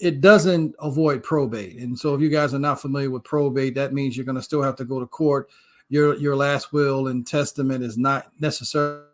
it 0.00 0.20
doesn't 0.20 0.74
avoid 0.80 1.22
probate. 1.22 1.78
And 1.78 1.98
so, 1.98 2.14
if 2.14 2.20
you 2.20 2.28
guys 2.28 2.52
are 2.52 2.58
not 2.58 2.80
familiar 2.80 3.10
with 3.10 3.24
probate, 3.24 3.74
that 3.76 3.94
means 3.94 4.16
you're 4.16 4.26
going 4.26 4.36
to 4.36 4.42
still 4.42 4.62
have 4.62 4.76
to 4.76 4.84
go 4.84 5.00
to 5.00 5.06
court. 5.06 5.48
Your 5.88 6.16
your 6.16 6.36
last 6.36 6.72
will 6.72 7.08
and 7.08 7.26
testament 7.26 7.84
is 7.84 7.98
not 7.98 8.28
necessarily 8.40 9.04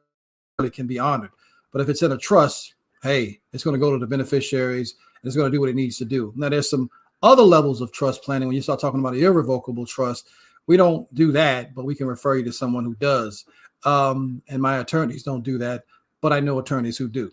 can 0.72 0.86
be 0.86 0.98
honored, 0.98 1.30
but 1.72 1.80
if 1.80 1.88
it's 1.88 2.02
in 2.02 2.12
a 2.12 2.18
trust, 2.18 2.74
hey, 3.02 3.40
it's 3.52 3.64
going 3.64 3.74
to 3.74 3.80
go 3.80 3.92
to 3.92 3.98
the 3.98 4.06
beneficiaries 4.06 4.94
and 5.22 5.28
it's 5.28 5.36
going 5.36 5.50
to 5.50 5.54
do 5.54 5.60
what 5.60 5.70
it 5.70 5.74
needs 5.74 5.96
to 5.98 6.04
do. 6.04 6.32
Now, 6.36 6.48
there's 6.48 6.68
some 6.68 6.90
other 7.22 7.42
levels 7.42 7.80
of 7.80 7.92
trust 7.92 8.22
planning 8.22 8.48
when 8.48 8.56
you 8.56 8.62
start 8.62 8.80
talking 8.80 9.00
about 9.00 9.16
irrevocable 9.16 9.86
trust. 9.86 10.28
We 10.66 10.76
don't 10.76 11.12
do 11.14 11.32
that, 11.32 11.74
but 11.74 11.84
we 11.84 11.94
can 11.94 12.06
refer 12.06 12.36
you 12.36 12.44
to 12.44 12.52
someone 12.52 12.84
who 12.84 12.94
does. 12.96 13.44
Um, 13.84 14.42
and 14.48 14.60
my 14.60 14.78
attorneys 14.78 15.22
don't 15.22 15.42
do 15.42 15.58
that, 15.58 15.84
but 16.20 16.32
I 16.32 16.40
know 16.40 16.58
attorneys 16.58 16.98
who 16.98 17.08
do. 17.08 17.30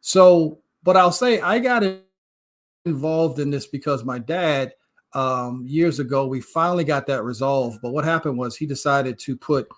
So, 0.00 0.58
but 0.82 0.96
I'll 0.96 1.12
say 1.12 1.40
I 1.40 1.58
got 1.58 1.84
involved 2.84 3.38
in 3.38 3.50
this 3.50 3.66
because 3.66 4.04
my 4.04 4.18
dad, 4.18 4.72
um, 5.12 5.64
years 5.66 5.98
ago, 5.98 6.26
we 6.26 6.40
finally 6.40 6.84
got 6.84 7.06
that 7.06 7.24
resolved. 7.24 7.80
But 7.82 7.92
what 7.92 8.04
happened 8.04 8.38
was 8.38 8.56
he 8.56 8.66
decided 8.66 9.18
to 9.20 9.36
put 9.36 9.68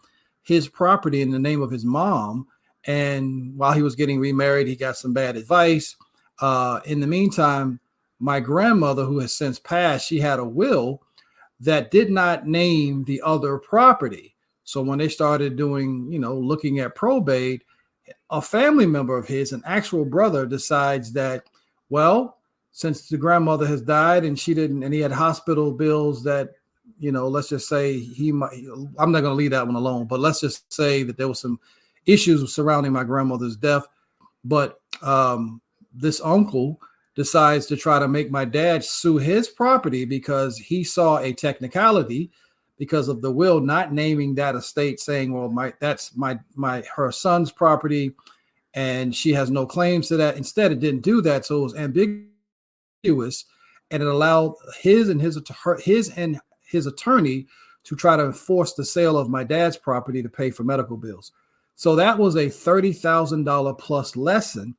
his 0.42 0.68
property 0.68 1.22
in 1.22 1.30
the 1.30 1.38
name 1.38 1.62
of 1.62 1.70
his 1.70 1.84
mom. 1.84 2.46
And 2.84 3.56
while 3.56 3.72
he 3.72 3.82
was 3.82 3.94
getting 3.94 4.18
remarried, 4.18 4.66
he 4.66 4.76
got 4.76 4.96
some 4.96 5.12
bad 5.12 5.36
advice. 5.36 5.96
Uh, 6.40 6.80
in 6.84 7.00
the 7.00 7.06
meantime, 7.06 7.78
my 8.18 8.40
grandmother, 8.40 9.04
who 9.04 9.18
has 9.20 9.34
since 9.34 9.58
passed, 9.58 10.06
she 10.06 10.18
had 10.18 10.38
a 10.38 10.44
will 10.44 11.02
that 11.60 11.90
did 11.90 12.10
not 12.10 12.46
name 12.46 13.04
the 13.04 13.22
other 13.24 13.58
property. 13.58 14.34
So 14.64 14.82
when 14.82 14.98
they 14.98 15.08
started 15.08 15.56
doing, 15.56 16.10
you 16.10 16.18
know, 16.18 16.36
looking 16.36 16.80
at 16.80 16.94
probate, 16.94 17.62
a 18.30 18.42
family 18.42 18.86
member 18.86 19.16
of 19.16 19.26
his, 19.26 19.52
an 19.52 19.62
actual 19.64 20.04
brother, 20.04 20.44
decides 20.46 21.12
that, 21.12 21.44
well, 21.88 22.38
since 22.72 23.08
the 23.08 23.16
grandmother 23.16 23.66
has 23.66 23.82
died 23.82 24.24
and 24.24 24.38
she 24.38 24.54
didn't, 24.54 24.82
and 24.82 24.92
he 24.92 25.00
had 25.00 25.12
hospital 25.12 25.72
bills 25.72 26.24
that, 26.24 26.50
you 26.98 27.12
know, 27.12 27.28
let's 27.28 27.48
just 27.48 27.68
say 27.68 27.98
he 27.98 28.32
might, 28.32 28.52
I'm 28.98 29.12
not 29.12 29.20
going 29.20 29.32
to 29.32 29.36
leave 29.36 29.50
that 29.50 29.66
one 29.66 29.76
alone, 29.76 30.06
but 30.06 30.20
let's 30.20 30.40
just 30.40 30.72
say 30.72 31.02
that 31.04 31.16
there 31.16 31.28
was 31.28 31.40
some 31.40 31.60
issues 32.06 32.54
surrounding 32.54 32.92
my 32.92 33.04
grandmother's 33.04 33.56
death. 33.56 33.86
But 34.44 34.80
um, 35.02 35.60
this 35.94 36.20
uncle 36.22 36.80
decides 37.14 37.66
to 37.66 37.76
try 37.76 37.98
to 37.98 38.08
make 38.08 38.30
my 38.30 38.44
dad 38.44 38.84
sue 38.84 39.18
his 39.18 39.48
property 39.48 40.04
because 40.04 40.56
he 40.56 40.82
saw 40.82 41.18
a 41.18 41.32
technicality 41.32 42.30
because 42.78 43.08
of 43.08 43.20
the 43.20 43.30
will 43.30 43.60
not 43.60 43.92
naming 43.92 44.34
that 44.34 44.56
estate, 44.56 44.98
saying, 44.98 45.32
"Well, 45.32 45.48
my 45.48 45.72
that's 45.78 46.16
my 46.16 46.38
my 46.56 46.82
her 46.96 47.12
son's 47.12 47.52
property, 47.52 48.12
and 48.74 49.14
she 49.14 49.32
has 49.34 49.50
no 49.50 49.66
claims 49.66 50.08
to 50.08 50.16
that." 50.16 50.36
Instead, 50.36 50.72
it 50.72 50.80
didn't 50.80 51.02
do 51.02 51.20
that, 51.22 51.44
so 51.44 51.60
it 51.60 51.62
was 51.62 51.76
ambiguous, 51.76 52.31
and 53.04 54.02
it 54.02 54.08
allowed 54.08 54.54
his 54.80 55.08
and 55.08 55.20
his 55.20 55.40
his 55.80 56.10
and 56.10 56.40
his 56.64 56.86
attorney 56.86 57.46
to 57.84 57.96
try 57.96 58.16
to 58.16 58.24
enforce 58.24 58.74
the 58.74 58.84
sale 58.84 59.18
of 59.18 59.28
my 59.28 59.44
dad's 59.44 59.76
property 59.76 60.22
to 60.22 60.28
pay 60.28 60.50
for 60.50 60.64
medical 60.64 60.96
bills. 60.96 61.32
So 61.74 61.96
that 61.96 62.18
was 62.18 62.36
a 62.36 62.48
thirty 62.48 62.92
thousand 62.92 63.44
dollar 63.44 63.74
plus 63.74 64.16
lesson, 64.16 64.76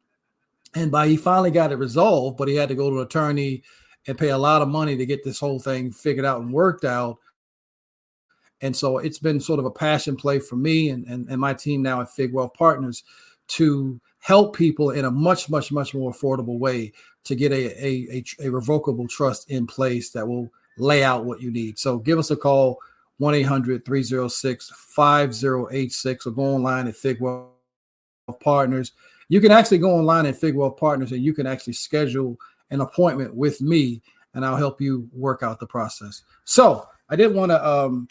and 0.73 0.91
by 0.91 1.07
he 1.07 1.17
finally 1.17 1.51
got 1.51 1.71
it 1.71 1.77
resolved, 1.77 2.37
but 2.37 2.47
he 2.47 2.55
had 2.55 2.69
to 2.69 2.75
go 2.75 2.89
to 2.89 2.97
an 2.97 3.05
attorney 3.05 3.63
and 4.07 4.17
pay 4.17 4.29
a 4.29 4.37
lot 4.37 4.61
of 4.61 4.67
money 4.67 4.97
to 4.97 5.05
get 5.05 5.23
this 5.23 5.39
whole 5.39 5.59
thing 5.59 5.91
figured 5.91 6.25
out 6.25 6.41
and 6.41 6.51
worked 6.51 6.83
out 6.83 7.19
and 8.63 8.73
so 8.73 8.97
it's 8.97 9.19
been 9.19 9.41
sort 9.41 9.59
of 9.59 9.65
a 9.65 9.71
passion 9.71 10.15
play 10.15 10.39
for 10.39 10.55
me 10.55 10.89
and, 10.89 11.05
and, 11.05 11.27
and 11.29 11.39
my 11.39 11.53
team 11.53 11.81
now 11.81 11.99
at 11.99 12.09
Fig 12.09 12.33
Wealth 12.33 12.53
Partners 12.53 13.03
to 13.49 13.99
help 14.23 14.55
people 14.55 14.91
in 14.91 15.03
a 15.03 15.11
much, 15.11 15.49
much, 15.49 15.69
much 15.69 15.93
more 15.93 16.09
affordable 16.09 16.57
way 16.57 16.93
to 17.25 17.35
get 17.35 17.51
a, 17.51 17.85
a, 17.85 18.23
a, 18.39 18.47
a 18.47 18.49
revocable 18.49 19.05
trust 19.05 19.51
in 19.51 19.67
place 19.67 20.11
that 20.11 20.25
will 20.25 20.49
lay 20.77 21.03
out 21.03 21.25
what 21.25 21.41
you 21.41 21.51
need. 21.51 21.77
So 21.77 21.99
give 21.99 22.17
us 22.17 22.31
a 22.31 22.37
call, 22.37 22.79
1 23.17 23.35
800 23.35 23.83
306 23.83 24.71
5086, 24.75 26.25
or 26.25 26.31
go 26.31 26.41
online 26.41 26.87
at 26.87 26.93
Figwealth 26.93 27.49
Partners. 28.39 28.93
You 29.27 29.41
can 29.41 29.51
actually 29.51 29.79
go 29.79 29.91
online 29.91 30.25
at 30.25 30.39
Figwealth 30.39 30.77
Partners 30.77 31.11
and 31.11 31.21
you 31.21 31.33
can 31.33 31.45
actually 31.45 31.73
schedule 31.73 32.37
an 32.71 32.79
appointment 32.79 33.35
with 33.35 33.59
me 33.59 34.01
and 34.35 34.45
I'll 34.45 34.55
help 34.55 34.79
you 34.79 35.09
work 35.11 35.43
out 35.43 35.59
the 35.59 35.67
process. 35.67 36.23
So 36.45 36.87
I 37.09 37.17
did 37.17 37.35
want 37.35 37.51
to 37.51 37.67
um, 37.67 38.07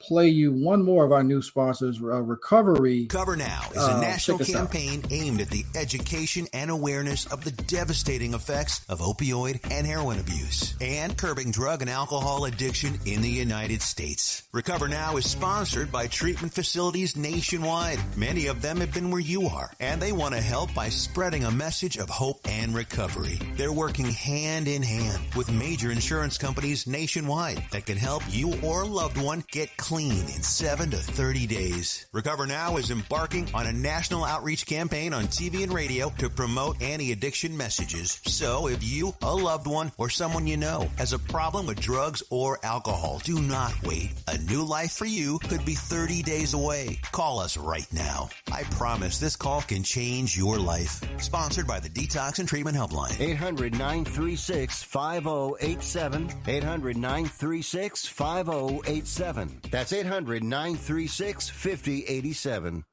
play 0.00 0.28
you 0.28 0.50
one 0.50 0.82
more 0.82 1.04
of 1.04 1.12
our 1.12 1.22
new 1.22 1.42
sponsors, 1.42 2.00
uh, 2.00 2.22
Recovery. 2.22 3.06
Cover 3.06 3.36
Now 3.36 3.68
is 3.70 3.82
a 3.82 3.92
uh, 3.92 4.00
national 4.00 4.38
campaign 4.38 5.04
aimed 5.10 5.40
at 5.42 5.50
the 5.50 5.64
education 5.76 6.48
and 6.54 6.70
awareness 6.70 7.26
of 7.26 7.44
the 7.44 7.50
devastating 7.50 8.34
effects 8.34 8.80
of 8.88 9.00
opioid 9.00 9.60
and 9.70 9.86
heroin 9.86 10.18
abuse 10.18 10.74
and 10.80 11.16
curbing 11.16 11.50
drug 11.50 11.82
and 11.82 11.90
alcohol 11.90 12.46
addiction 12.46 12.98
in 13.04 13.20
the 13.20 13.28
United 13.28 13.82
States. 13.82 14.42
Recover 14.52 14.88
Now 14.88 15.18
is 15.18 15.30
sponsored 15.30 15.92
by 15.92 16.06
treatment 16.06 16.54
facilities 16.54 17.14
nationwide. 17.14 18.00
Many 18.16 18.46
of 18.46 18.62
them 18.62 18.78
have 18.78 18.94
been 18.94 19.10
where 19.10 19.20
you 19.20 19.48
are, 19.48 19.70
and 19.80 20.00
they 20.00 20.12
want 20.12 20.34
to 20.34 20.40
help 20.40 20.72
by 20.74 20.88
spreading 20.88 21.44
a 21.44 21.50
message 21.50 21.98
of 21.98 22.08
hope 22.08 22.40
and 22.46 22.74
recovery. 22.74 23.38
They're 23.56 23.72
working 23.72 24.06
hand 24.06 24.66
in 24.66 24.82
hand 24.82 25.20
with 25.36 25.52
major 25.52 25.90
insurance 25.90 26.38
companies 26.38 26.86
nationwide 26.86 27.62
that 27.70 27.84
can 27.84 27.98
help 27.98 28.22
you 28.30 28.54
or 28.62 28.82
a 28.82 28.86
loved 28.86 29.20
one 29.20 29.44
get 29.50 29.76
clean 29.76 29.89
clean 29.90 30.12
in 30.12 30.40
7 30.40 30.88
to 30.92 30.96
30 30.96 31.48
days. 31.48 32.06
Recover 32.12 32.46
Now 32.46 32.76
is 32.76 32.92
embarking 32.92 33.48
on 33.52 33.66
a 33.66 33.72
national 33.72 34.24
outreach 34.24 34.64
campaign 34.64 35.12
on 35.12 35.24
TV 35.24 35.64
and 35.64 35.74
radio 35.74 36.10
to 36.18 36.30
promote 36.30 36.80
anti-addiction 36.80 37.56
messages. 37.56 38.20
So 38.24 38.68
if 38.68 38.84
you, 38.84 39.12
a 39.20 39.34
loved 39.34 39.66
one, 39.66 39.90
or 39.98 40.08
someone 40.08 40.46
you 40.46 40.56
know 40.56 40.88
has 40.96 41.12
a 41.12 41.18
problem 41.18 41.66
with 41.66 41.80
drugs 41.80 42.22
or 42.30 42.60
alcohol, 42.62 43.20
do 43.24 43.40
not 43.40 43.74
wait. 43.82 44.12
A 44.28 44.38
new 44.38 44.64
life 44.64 44.92
for 44.92 45.06
you 45.06 45.40
could 45.40 45.64
be 45.64 45.74
30 45.74 46.22
days 46.22 46.54
away. 46.54 47.00
Call 47.10 47.40
us 47.40 47.56
right 47.56 47.92
now. 47.92 48.30
I 48.52 48.62
promise 48.62 49.18
this 49.18 49.34
call 49.34 49.60
can 49.60 49.82
change 49.82 50.38
your 50.38 50.56
life. 50.56 51.02
Sponsored 51.20 51.66
by 51.66 51.80
the 51.80 51.88
Detox 51.88 52.38
and 52.38 52.48
Treatment 52.48 52.76
Helpline. 52.76 53.20
800 53.20 53.72
936 53.72 54.84
5087. 54.84 56.30
800 56.46 56.96
936 56.96 58.06
5087. 58.06 59.60
That's 59.80 59.94
800 59.94 60.44
936 60.44 61.48
5087. 61.48 62.84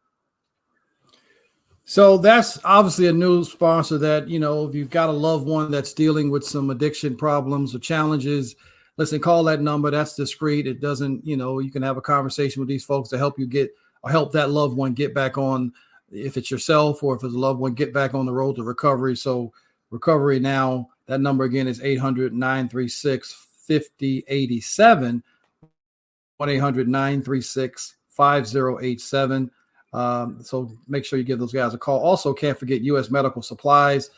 So 1.84 2.18
that's 2.18 2.58
obviously 2.64 3.08
a 3.08 3.12
new 3.12 3.44
sponsor 3.44 3.98
that, 3.98 4.30
you 4.30 4.40
know, 4.40 4.66
if 4.66 4.74
you've 4.74 4.90
got 4.90 5.10
a 5.10 5.12
loved 5.12 5.46
one 5.46 5.70
that's 5.70 5.92
dealing 5.92 6.32
with 6.32 6.46
some 6.46 6.70
addiction 6.70 7.18
problems 7.18 7.76
or 7.76 7.80
challenges, 7.80 8.56
listen, 8.96 9.20
call 9.20 9.44
that 9.44 9.60
number. 9.60 9.92
That's 9.92 10.16
discreet. 10.16 10.66
It 10.66 10.80
doesn't, 10.80 11.28
you 11.28 11.36
know, 11.36 11.60
you 11.60 11.72
can 11.72 11.82
have 11.82 11.98
a 11.98 12.02
conversation 12.02 12.62
with 12.62 12.70
these 12.70 12.86
folks 12.86 13.10
to 13.10 13.18
help 13.18 13.38
you 13.38 13.48
get 13.48 13.70
or 14.02 14.10
help 14.10 14.32
that 14.32 14.52
loved 14.52 14.78
one 14.78 14.94
get 14.94 15.14
back 15.14 15.38
on, 15.38 15.74
if 16.10 16.38
it's 16.38 16.50
yourself 16.50 17.04
or 17.04 17.18
if 17.18 17.24
it's 17.26 17.36
a 17.36 17.38
loved 17.38 17.60
one, 17.60 17.74
get 17.74 17.94
back 17.94 18.14
on 18.14 18.26
the 18.26 18.32
road 18.32 18.56
to 18.56 18.64
recovery. 18.64 19.18
So, 19.18 19.52
recovery 19.90 20.40
now, 20.40 20.88
that 21.08 21.20
number 21.20 21.44
again 21.44 21.68
is 21.68 21.82
800 21.82 22.34
936 22.34 23.34
5087. 23.68 25.22
1 26.38 26.50
800 26.50 26.88
936 26.88 27.96
5087. 28.10 29.52
Um, 29.94 30.44
so 30.44 30.72
make 30.88 31.06
sure 31.06 31.20
you 31.20 31.26
give 31.26 31.40
those 31.40 31.54
guys 31.54 31.74
a 31.74 31.78
call. 31.78 32.00
Also, 32.00 32.34
can't 32.34 32.58
forget 32.58 32.82
U.S. 32.82 33.10
Medical 33.10 33.42
Supplies. 33.42 34.10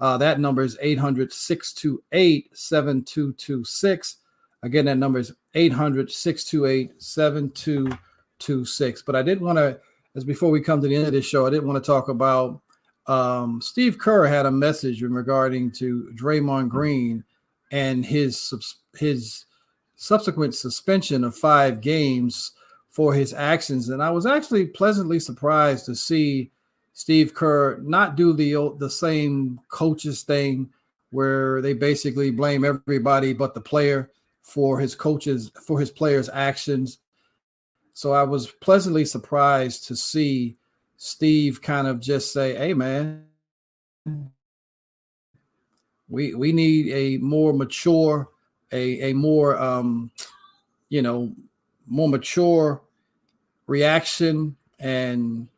Uh, 0.00 0.18
that 0.18 0.40
number 0.40 0.62
is 0.62 0.76
800 0.80 1.32
628 1.32 2.56
7226. 2.56 4.16
Again, 4.64 4.84
that 4.86 4.98
number 4.98 5.18
is 5.18 5.32
800 5.54 6.10
628 6.10 7.00
7226. 7.00 9.02
But 9.02 9.16
I 9.16 9.22
did 9.22 9.40
want 9.40 9.58
to, 9.58 9.78
as 10.14 10.24
before 10.24 10.50
we 10.50 10.60
come 10.60 10.80
to 10.80 10.88
the 10.88 10.96
end 10.96 11.06
of 11.06 11.12
this 11.12 11.26
show, 11.26 11.46
I 11.46 11.50
didn't 11.50 11.68
want 11.68 11.82
to 11.82 11.86
talk 11.86 12.08
about 12.08 12.60
um, 13.06 13.60
Steve 13.60 13.98
Kerr 13.98 14.26
had 14.26 14.46
a 14.46 14.50
message 14.50 15.02
in 15.02 15.12
regarding 15.12 15.70
to 15.72 16.10
Draymond 16.14 16.68
Green 16.68 17.24
and 17.70 18.04
his 18.04 18.52
his 18.96 19.44
subsequent 20.02 20.52
suspension 20.52 21.22
of 21.22 21.32
five 21.32 21.80
games 21.80 22.50
for 22.90 23.14
his 23.14 23.32
actions. 23.32 23.88
And 23.88 24.02
I 24.02 24.10
was 24.10 24.26
actually 24.26 24.66
pleasantly 24.66 25.20
surprised 25.20 25.86
to 25.86 25.94
see 25.94 26.50
Steve 26.92 27.34
Kerr 27.34 27.78
not 27.82 28.16
do 28.16 28.32
the 28.32 28.74
the 28.78 28.90
same 28.90 29.60
coaches 29.68 30.24
thing 30.24 30.70
where 31.10 31.62
they 31.62 31.72
basically 31.72 32.32
blame 32.32 32.64
everybody 32.64 33.32
but 33.32 33.54
the 33.54 33.60
player 33.60 34.10
for 34.42 34.80
his 34.80 34.96
coaches 34.96 35.52
for 35.64 35.78
his 35.78 35.92
players' 35.92 36.28
actions. 36.32 36.98
So 37.94 38.12
I 38.12 38.24
was 38.24 38.50
pleasantly 38.50 39.04
surprised 39.04 39.86
to 39.86 39.94
see 39.94 40.56
Steve 40.96 41.62
kind 41.62 41.86
of 41.86 42.00
just 42.00 42.32
say, 42.32 42.56
"Hey 42.56 42.74
man, 42.74 43.24
we 46.08 46.34
we 46.34 46.50
need 46.52 46.88
a 46.88 47.18
more 47.18 47.52
mature 47.52 48.32
a 48.72 49.10
a 49.10 49.12
more 49.12 49.60
um, 49.60 50.10
you 50.88 51.02
know 51.02 51.32
more 51.86 52.08
mature 52.08 52.82
reaction 53.66 54.56
and 54.80 55.48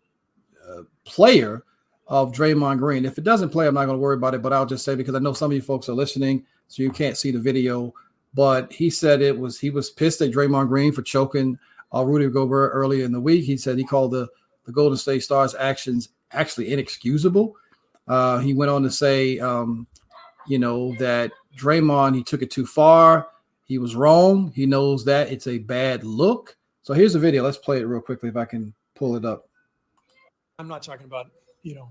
uh, 0.68 0.82
player 1.04 1.64
of 2.06 2.32
Draymond 2.32 2.78
Green. 2.78 3.04
If 3.04 3.18
it 3.18 3.24
doesn't 3.24 3.50
play, 3.50 3.66
I'm 3.66 3.74
not 3.74 3.86
going 3.86 3.96
to 3.96 4.02
worry 4.02 4.16
about 4.16 4.34
it. 4.34 4.42
But 4.42 4.52
I'll 4.52 4.66
just 4.66 4.84
say 4.84 4.94
because 4.94 5.14
I 5.14 5.18
know 5.18 5.32
some 5.32 5.50
of 5.50 5.54
you 5.54 5.62
folks 5.62 5.88
are 5.88 5.94
listening, 5.94 6.44
so 6.68 6.82
you 6.82 6.90
can't 6.90 7.16
see 7.16 7.30
the 7.30 7.38
video. 7.38 7.94
But 8.34 8.72
he 8.72 8.90
said 8.90 9.22
it 9.22 9.38
was 9.38 9.58
he 9.58 9.70
was 9.70 9.90
pissed 9.90 10.20
at 10.20 10.32
Draymond 10.32 10.68
Green 10.68 10.92
for 10.92 11.02
choking 11.02 11.58
uh, 11.94 12.04
Rudy 12.04 12.28
Gobert 12.28 12.72
earlier 12.74 13.04
in 13.04 13.12
the 13.12 13.20
week. 13.20 13.44
He 13.44 13.56
said 13.56 13.78
he 13.78 13.84
called 13.84 14.10
the 14.10 14.28
the 14.64 14.72
Golden 14.72 14.96
State 14.96 15.22
Stars 15.22 15.54
actions 15.54 16.10
actually 16.32 16.72
inexcusable. 16.72 17.54
Uh, 18.08 18.38
he 18.38 18.54
went 18.54 18.70
on 18.70 18.82
to 18.82 18.90
say, 18.90 19.38
um, 19.38 19.86
you 20.46 20.58
know, 20.58 20.94
that 20.98 21.32
Draymond, 21.56 22.14
he 22.14 22.22
took 22.22 22.42
it 22.42 22.50
too 22.50 22.66
far. 22.66 23.28
He 23.64 23.78
was 23.78 23.96
wrong. 23.96 24.52
He 24.54 24.66
knows 24.66 25.04
that 25.06 25.30
it's 25.30 25.46
a 25.46 25.58
bad 25.58 26.04
look. 26.04 26.56
So 26.82 26.92
here's 26.92 27.14
the 27.14 27.18
video. 27.18 27.42
Let's 27.42 27.56
play 27.56 27.78
it 27.78 27.84
real 27.84 28.00
quickly 28.00 28.28
if 28.28 28.36
I 28.36 28.44
can 28.44 28.74
pull 28.94 29.16
it 29.16 29.24
up. 29.24 29.48
I'm 30.58 30.68
not 30.68 30.82
talking 30.82 31.06
about, 31.06 31.30
you 31.62 31.74
know, 31.74 31.88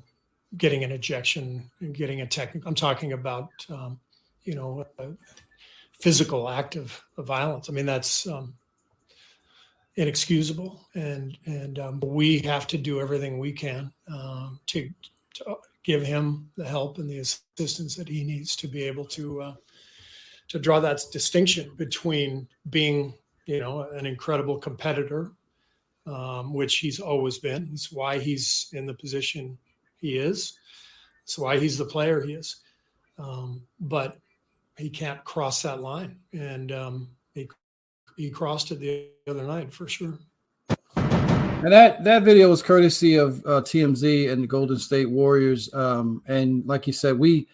getting 0.57 0.83
an 0.83 0.91
ejection 0.91 1.69
and 1.79 1.93
getting 1.93 2.21
a 2.21 2.27
technical. 2.27 2.67
I'm 2.69 2.75
talking 2.75 3.13
about, 3.13 3.49
um, 3.69 3.99
you 4.43 4.55
know, 4.55 4.85
physical 5.99 6.49
act 6.49 6.75
of, 6.75 7.01
of, 7.17 7.25
violence. 7.25 7.69
I 7.69 7.73
mean, 7.73 7.85
that's 7.85 8.27
um, 8.27 8.53
inexcusable, 9.95 10.85
and 10.93 11.37
and 11.45 11.79
um, 11.79 11.99
we 12.01 12.39
have 12.39 12.67
to 12.67 12.77
do 12.77 12.99
everything 12.99 13.39
we 13.39 13.51
can 13.51 13.91
um, 14.07 14.59
to, 14.67 14.89
to 15.35 15.55
give 15.83 16.03
him 16.03 16.49
the 16.55 16.65
help 16.65 16.97
and 16.97 17.09
the 17.09 17.19
assistance 17.19 17.95
that 17.95 18.07
he 18.07 18.23
needs 18.23 18.55
to 18.55 18.67
be 18.67 18.83
able 18.83 19.05
to 19.05 19.41
uh, 19.41 19.53
to 20.49 20.59
draw 20.59 20.79
that 20.79 21.01
distinction 21.11 21.71
between 21.75 22.47
being 22.69 23.13
you 23.45 23.59
know 23.59 23.81
an 23.91 24.05
incredible 24.05 24.57
competitor 24.57 25.33
um, 26.05 26.53
which 26.53 26.77
he's 26.77 26.99
always 26.99 27.37
been. 27.37 27.69
It's 27.71 27.91
why 27.91 28.19
he's 28.19 28.67
in 28.73 28.85
the 28.85 28.93
position 28.93 29.57
he 29.95 30.17
is. 30.17 30.57
It's 31.23 31.37
why 31.37 31.57
he's 31.57 31.77
the 31.77 31.85
player 31.85 32.21
he 32.21 32.33
is. 32.33 32.57
Um, 33.17 33.63
but 33.79 34.17
he 34.77 34.89
can't 34.89 35.23
cross 35.23 35.61
that 35.61 35.81
line. 35.81 36.17
And 36.33 36.71
um, 36.71 37.09
he, 37.33 37.49
he 38.17 38.29
crossed 38.29 38.71
it 38.71 38.79
the 38.79 39.09
other 39.27 39.43
night 39.43 39.71
for 39.71 39.87
sure 39.87 40.17
and 41.63 41.71
that 41.71 42.03
that 42.03 42.23
video 42.23 42.49
was 42.49 42.61
courtesy 42.61 43.15
of 43.15 43.39
uh, 43.45 43.61
TMZ 43.61 44.29
and 44.29 44.43
the 44.43 44.47
Golden 44.47 44.77
State 44.77 45.09
Warriors. 45.09 45.73
Um, 45.73 46.21
and 46.27 46.65
like 46.65 46.87
you 46.87 46.93
said, 46.93 47.17
we, 47.17 47.47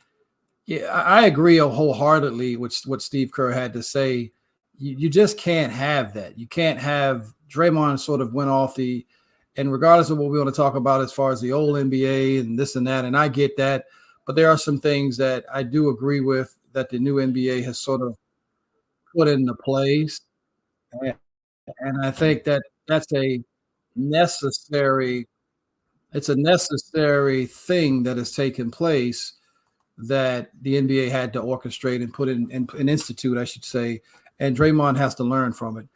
yeah, 0.66 0.86
I 0.86 1.28
agree 1.28 1.58
wholeheartedly 1.58 2.58
with 2.58 2.76
what 2.86 3.04
Steve 3.04 3.32
Kerr 3.32 3.52
had 3.52 3.72
to 3.74 3.84
say. 3.84 4.32
You, 4.80 4.96
you 4.98 5.10
just 5.10 5.38
can't 5.38 5.72
have 5.72 6.14
that. 6.16 6.40
You 6.40 6.48
can't 6.48 6.80
have 6.80 7.34
Draymond 7.50 8.00
sort 8.00 8.20
of 8.20 8.34
went 8.34 8.50
off 8.50 8.76
the, 8.76 9.06
and 9.58 9.72
regardless 9.72 10.10
of 10.10 10.18
what 10.18 10.32
we 10.32 10.40
want 10.40 10.50
to 10.50 10.60
talk 10.60 10.74
about 10.74 11.02
as 11.02 11.14
far 11.14 11.32
as 11.32 11.40
the 11.40 11.52
old 11.52 11.76
NBA 11.76 12.40
and 12.40 12.58
this 12.58 12.76
and 12.76 12.88
that, 12.88 13.06
and 13.06 13.16
I 13.16 13.28
get 13.28 13.58
that, 13.58 13.86
but 14.26 14.36
there 14.36 14.50
are 14.50 14.58
some 14.58 14.80
things 14.80 15.18
that 15.18 15.46
I 15.54 15.62
do 15.62 15.90
agree 15.90 16.22
with 16.22 16.58
that 16.74 16.90
the 16.90 16.98
new 16.98 17.18
NBA 17.18 17.64
has 17.66 17.78
sort 17.78 18.02
of 18.02 18.18
put 19.16 19.28
into 19.28 19.54
place, 19.54 20.22
and, 20.94 21.14
and 21.80 22.06
I 22.06 22.10
think 22.10 22.44
that 22.46 22.64
that's 22.88 23.12
a 23.14 23.44
necessary 24.00 25.28
it's 26.14 26.30
a 26.30 26.36
necessary 26.36 27.46
thing 27.46 28.04
that 28.04 28.18
has 28.18 28.32
taken 28.32 28.72
place 28.72 29.34
that 29.98 30.50
the 30.62 30.76
NBA 30.76 31.12
had 31.12 31.34
to 31.34 31.42
orchestrate 31.42 32.02
and 32.02 32.14
put 32.14 32.30
in, 32.30 32.50
in 32.52 32.90
institute, 32.90 33.38
I 33.38 33.44
should 33.44 33.66
say, 33.66 34.02
and 34.40 34.58
Draymond 34.58 34.98
has 34.98 35.14
to 35.16 35.24
learn 35.24 35.54
from 35.54 35.78
it. 35.78 35.88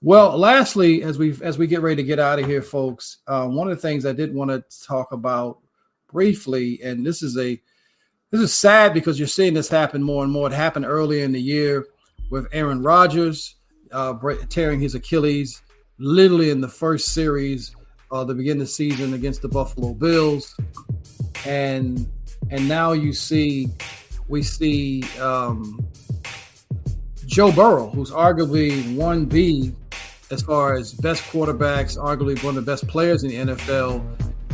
Well, 0.00 0.38
lastly, 0.38 1.02
as 1.02 1.18
we 1.18 1.36
as 1.42 1.58
we 1.58 1.66
get 1.66 1.82
ready 1.82 1.96
to 1.96 2.04
get 2.04 2.20
out 2.20 2.38
of 2.38 2.46
here, 2.46 2.62
folks, 2.62 3.18
uh, 3.26 3.48
one 3.48 3.68
of 3.68 3.76
the 3.76 3.82
things 3.82 4.06
I 4.06 4.12
did 4.12 4.32
want 4.32 4.50
to 4.50 4.62
talk 4.86 5.10
about 5.10 5.58
briefly, 6.08 6.80
and 6.84 7.04
this 7.04 7.20
is 7.20 7.36
a 7.36 7.60
this 8.30 8.40
is 8.40 8.54
sad 8.54 8.94
because 8.94 9.18
you're 9.18 9.26
seeing 9.26 9.54
this 9.54 9.68
happen 9.68 10.02
more 10.02 10.22
and 10.22 10.32
more. 10.32 10.46
It 10.46 10.52
happened 10.52 10.86
earlier 10.86 11.24
in 11.24 11.32
the 11.32 11.42
year 11.42 11.84
with 12.30 12.46
Aaron 12.52 12.80
Rodgers 12.80 13.56
uh, 13.90 14.14
tearing 14.48 14.78
his 14.78 14.94
Achilles 14.94 15.62
literally 15.98 16.50
in 16.50 16.60
the 16.60 16.68
first 16.68 17.12
series 17.12 17.74
uh, 18.10 18.24
the 18.24 18.34
beginning 18.34 18.62
of 18.62 18.68
the 18.68 18.72
season 18.72 19.14
against 19.14 19.42
the 19.42 19.48
Buffalo 19.48 19.94
Bills, 19.94 20.56
and 21.46 22.08
and 22.50 22.68
now 22.68 22.92
you 22.92 23.12
see 23.12 23.68
we 24.28 24.42
see 24.42 25.02
um, 25.20 25.86
Joe 27.26 27.52
Burrow, 27.52 27.88
who's 27.90 28.10
arguably 28.10 28.96
one 28.96 29.26
B 29.26 29.72
as 30.30 30.42
far 30.42 30.74
as 30.74 30.92
best 30.92 31.22
quarterbacks, 31.24 31.98
arguably 31.98 32.42
one 32.42 32.56
of 32.56 32.64
the 32.64 32.70
best 32.70 32.86
players 32.88 33.24
in 33.24 33.30
the 33.30 33.54
NFL. 33.54 34.02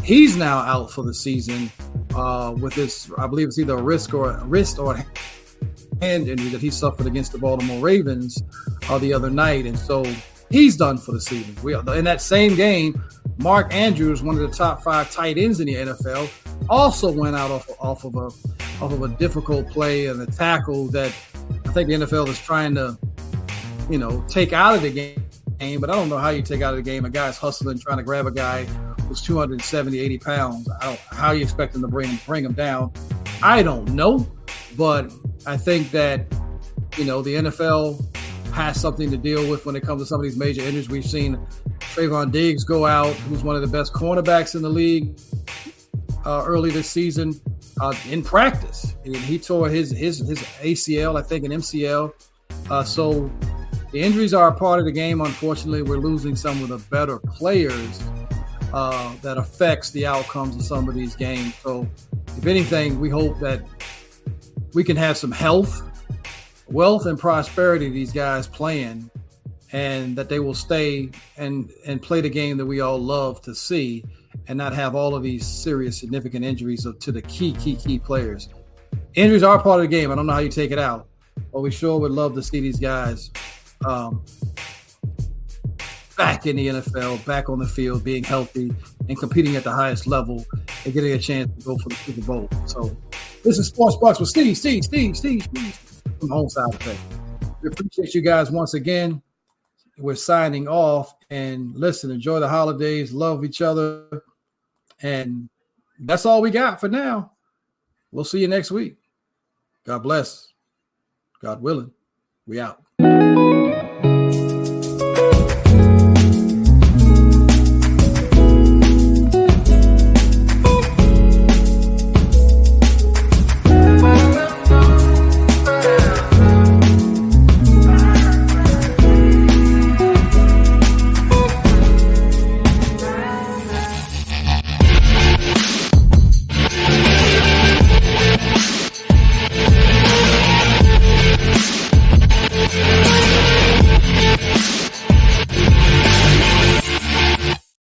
He's 0.02 0.36
now 0.36 0.58
out 0.58 0.90
for 0.90 1.02
the 1.02 1.14
season 1.14 1.70
uh, 2.14 2.54
with 2.56 2.74
this, 2.74 3.10
I 3.16 3.26
believe 3.26 3.48
it's 3.48 3.58
either 3.58 3.74
a 3.74 3.82
wrist 3.82 4.12
or 4.12 4.30
a 4.30 4.44
wrist 4.44 4.78
or 4.78 4.96
hand 6.02 6.28
injury 6.28 6.50
that 6.50 6.60
he 6.60 6.70
suffered 6.70 7.06
against 7.06 7.32
the 7.32 7.38
Baltimore 7.38 7.80
Ravens 7.80 8.42
uh, 8.88 8.98
the 8.98 9.12
other 9.12 9.30
night, 9.30 9.66
and 9.66 9.78
so 9.78 10.04
he's 10.54 10.76
done 10.76 10.96
for 10.96 11.10
the 11.10 11.20
season. 11.20 11.56
We 11.64 11.74
in 11.74 12.04
that 12.04 12.20
same 12.20 12.54
game, 12.54 13.02
Mark 13.38 13.74
Andrews, 13.74 14.22
one 14.22 14.36
of 14.36 14.48
the 14.48 14.56
top 14.56 14.84
five 14.84 15.10
tight 15.10 15.36
ends 15.36 15.58
in 15.58 15.66
the 15.66 15.74
NFL, 15.74 16.30
also 16.68 17.10
went 17.10 17.34
out 17.34 17.50
off, 17.50 17.68
off 17.80 18.04
of 18.04 18.14
a 18.14 18.30
off 18.80 18.92
of 18.92 19.02
a 19.02 19.08
difficult 19.08 19.68
play 19.68 20.06
and 20.06 20.20
a 20.20 20.26
tackle 20.26 20.86
that 20.88 21.12
I 21.66 21.72
think 21.72 21.88
the 21.88 21.94
NFL 21.94 22.28
is 22.28 22.38
trying 22.38 22.76
to, 22.76 22.96
you 23.90 23.98
know, 23.98 24.24
take 24.28 24.52
out 24.52 24.76
of 24.76 24.82
the 24.82 24.90
game. 24.90 25.80
But 25.80 25.90
I 25.90 25.94
don't 25.94 26.08
know 26.08 26.18
how 26.18 26.30
you 26.30 26.42
take 26.42 26.62
out 26.62 26.74
of 26.74 26.76
the 26.76 26.88
game 26.88 27.04
a 27.04 27.10
guy's 27.10 27.36
hustling, 27.36 27.78
trying 27.80 27.98
to 27.98 28.04
grab 28.04 28.26
a 28.26 28.30
guy 28.30 28.64
who's 29.08 29.22
270, 29.22 29.98
80 29.98 30.18
pounds. 30.18 30.68
How 31.10 31.32
you 31.32 31.42
expect 31.42 31.74
him 31.74 31.82
to 31.82 31.88
bring 31.88 32.16
bring 32.26 32.44
him 32.44 32.52
down? 32.52 32.92
I 33.42 33.64
don't 33.64 33.88
know, 33.90 34.30
but 34.76 35.12
I 35.46 35.56
think 35.56 35.90
that 35.90 36.26
you 36.96 37.04
know 37.04 37.22
the 37.22 37.34
NFL 37.34 38.13
has 38.54 38.80
something 38.80 39.10
to 39.10 39.16
deal 39.16 39.50
with 39.50 39.66
when 39.66 39.74
it 39.74 39.82
comes 39.82 40.00
to 40.00 40.06
some 40.06 40.20
of 40.20 40.22
these 40.22 40.36
major 40.36 40.62
injuries. 40.62 40.88
We've 40.88 41.04
seen 41.04 41.36
Trevon 41.80 42.30
Diggs 42.30 42.62
go 42.62 42.86
out, 42.86 43.14
who's 43.14 43.42
one 43.42 43.56
of 43.56 43.62
the 43.62 43.68
best 43.68 43.92
cornerbacks 43.92 44.54
in 44.54 44.62
the 44.62 44.68
league 44.68 45.18
uh, 46.24 46.44
early 46.46 46.70
this 46.70 46.88
season 46.88 47.34
uh, 47.80 47.92
in 48.08 48.22
practice. 48.22 48.96
He 49.04 49.38
tore 49.38 49.68
his 49.68 49.90
his 49.90 50.18
his 50.18 50.38
ACL, 50.38 51.18
I 51.18 51.22
think, 51.22 51.44
an 51.44 51.50
MCL. 51.50 52.12
Uh, 52.70 52.84
so 52.84 53.30
the 53.90 54.00
injuries 54.00 54.32
are 54.32 54.48
a 54.48 54.54
part 54.54 54.78
of 54.78 54.84
the 54.84 54.92
game. 54.92 55.20
Unfortunately, 55.20 55.82
we're 55.82 55.98
losing 55.98 56.36
some 56.36 56.62
of 56.62 56.68
the 56.68 56.78
better 56.90 57.18
players. 57.18 58.02
Uh, 58.72 59.14
that 59.22 59.38
affects 59.38 59.90
the 59.90 60.04
outcomes 60.04 60.56
of 60.56 60.62
some 60.62 60.88
of 60.88 60.96
these 60.96 61.14
games. 61.14 61.54
So, 61.62 61.88
if 62.36 62.44
anything, 62.44 62.98
we 62.98 63.08
hope 63.08 63.38
that 63.38 63.62
we 64.72 64.82
can 64.82 64.96
have 64.96 65.16
some 65.16 65.30
health 65.30 65.93
wealth 66.66 67.06
and 67.06 67.18
prosperity 67.18 67.88
these 67.90 68.12
guys 68.12 68.46
playing 68.46 69.10
and 69.72 70.16
that 70.16 70.28
they 70.28 70.40
will 70.40 70.54
stay 70.54 71.10
and 71.36 71.70
and 71.86 72.00
play 72.00 72.20
the 72.20 72.30
game 72.30 72.56
that 72.56 72.66
we 72.66 72.80
all 72.80 72.98
love 72.98 73.42
to 73.42 73.54
see 73.54 74.04
and 74.48 74.56
not 74.58 74.72
have 74.72 74.94
all 74.94 75.14
of 75.14 75.22
these 75.22 75.46
serious 75.46 75.98
significant 75.98 76.44
injuries 76.44 76.86
to 77.00 77.12
the 77.12 77.22
key 77.22 77.52
key 77.54 77.76
key 77.76 77.98
players. 77.98 78.48
Injuries 79.14 79.42
are 79.42 79.60
part 79.60 79.80
of 79.80 79.90
the 79.90 79.96
game. 79.96 80.10
I 80.10 80.14
don't 80.14 80.26
know 80.26 80.32
how 80.32 80.40
you 80.40 80.48
take 80.48 80.70
it 80.70 80.78
out 80.78 81.08
but 81.52 81.60
we 81.60 81.70
sure 81.70 81.98
would 81.98 82.12
love 82.12 82.34
to 82.34 82.42
see 82.42 82.60
these 82.60 82.78
guys 82.78 83.30
um, 83.86 84.22
back 86.16 86.46
in 86.46 86.56
the 86.56 86.68
nfl 86.68 87.24
back 87.24 87.48
on 87.48 87.58
the 87.58 87.66
field 87.66 88.04
being 88.04 88.22
healthy 88.22 88.72
and 89.08 89.18
competing 89.18 89.56
at 89.56 89.64
the 89.64 89.72
highest 89.72 90.06
level 90.06 90.44
and 90.84 90.94
getting 90.94 91.12
a 91.12 91.18
chance 91.18 91.50
to 91.58 91.64
go 91.64 91.78
for 91.78 91.88
the 91.88 91.94
super 91.96 92.20
bowl. 92.22 92.48
So 92.66 92.96
this 93.42 93.58
is 93.58 93.68
sports 93.68 93.96
bucks 93.96 94.20
with 94.20 94.28
steve 94.28 94.56
steve 94.56 94.84
steve 94.84 95.16
steve 95.16 95.42
steve 95.42 95.93
from 96.20 96.30
home 96.30 96.48
side 96.48 96.72
of 96.72 96.80
things. 96.80 97.00
We 97.62 97.68
appreciate 97.68 98.14
you 98.14 98.20
guys 98.20 98.50
once 98.50 98.74
again. 98.74 99.22
We're 99.98 100.16
signing 100.16 100.66
off 100.68 101.14
and 101.30 101.74
listen, 101.74 102.10
enjoy 102.10 102.40
the 102.40 102.48
holidays, 102.48 103.12
love 103.12 103.44
each 103.44 103.62
other. 103.62 104.22
And 105.02 105.48
that's 106.00 106.26
all 106.26 106.40
we 106.42 106.50
got 106.50 106.80
for 106.80 106.88
now. 106.88 107.32
We'll 108.10 108.24
see 108.24 108.40
you 108.40 108.48
next 108.48 108.70
week. 108.70 108.96
God 109.84 110.02
bless. 110.02 110.52
God 111.40 111.62
willing. 111.62 111.90
We 112.46 112.60
out. 112.60 112.83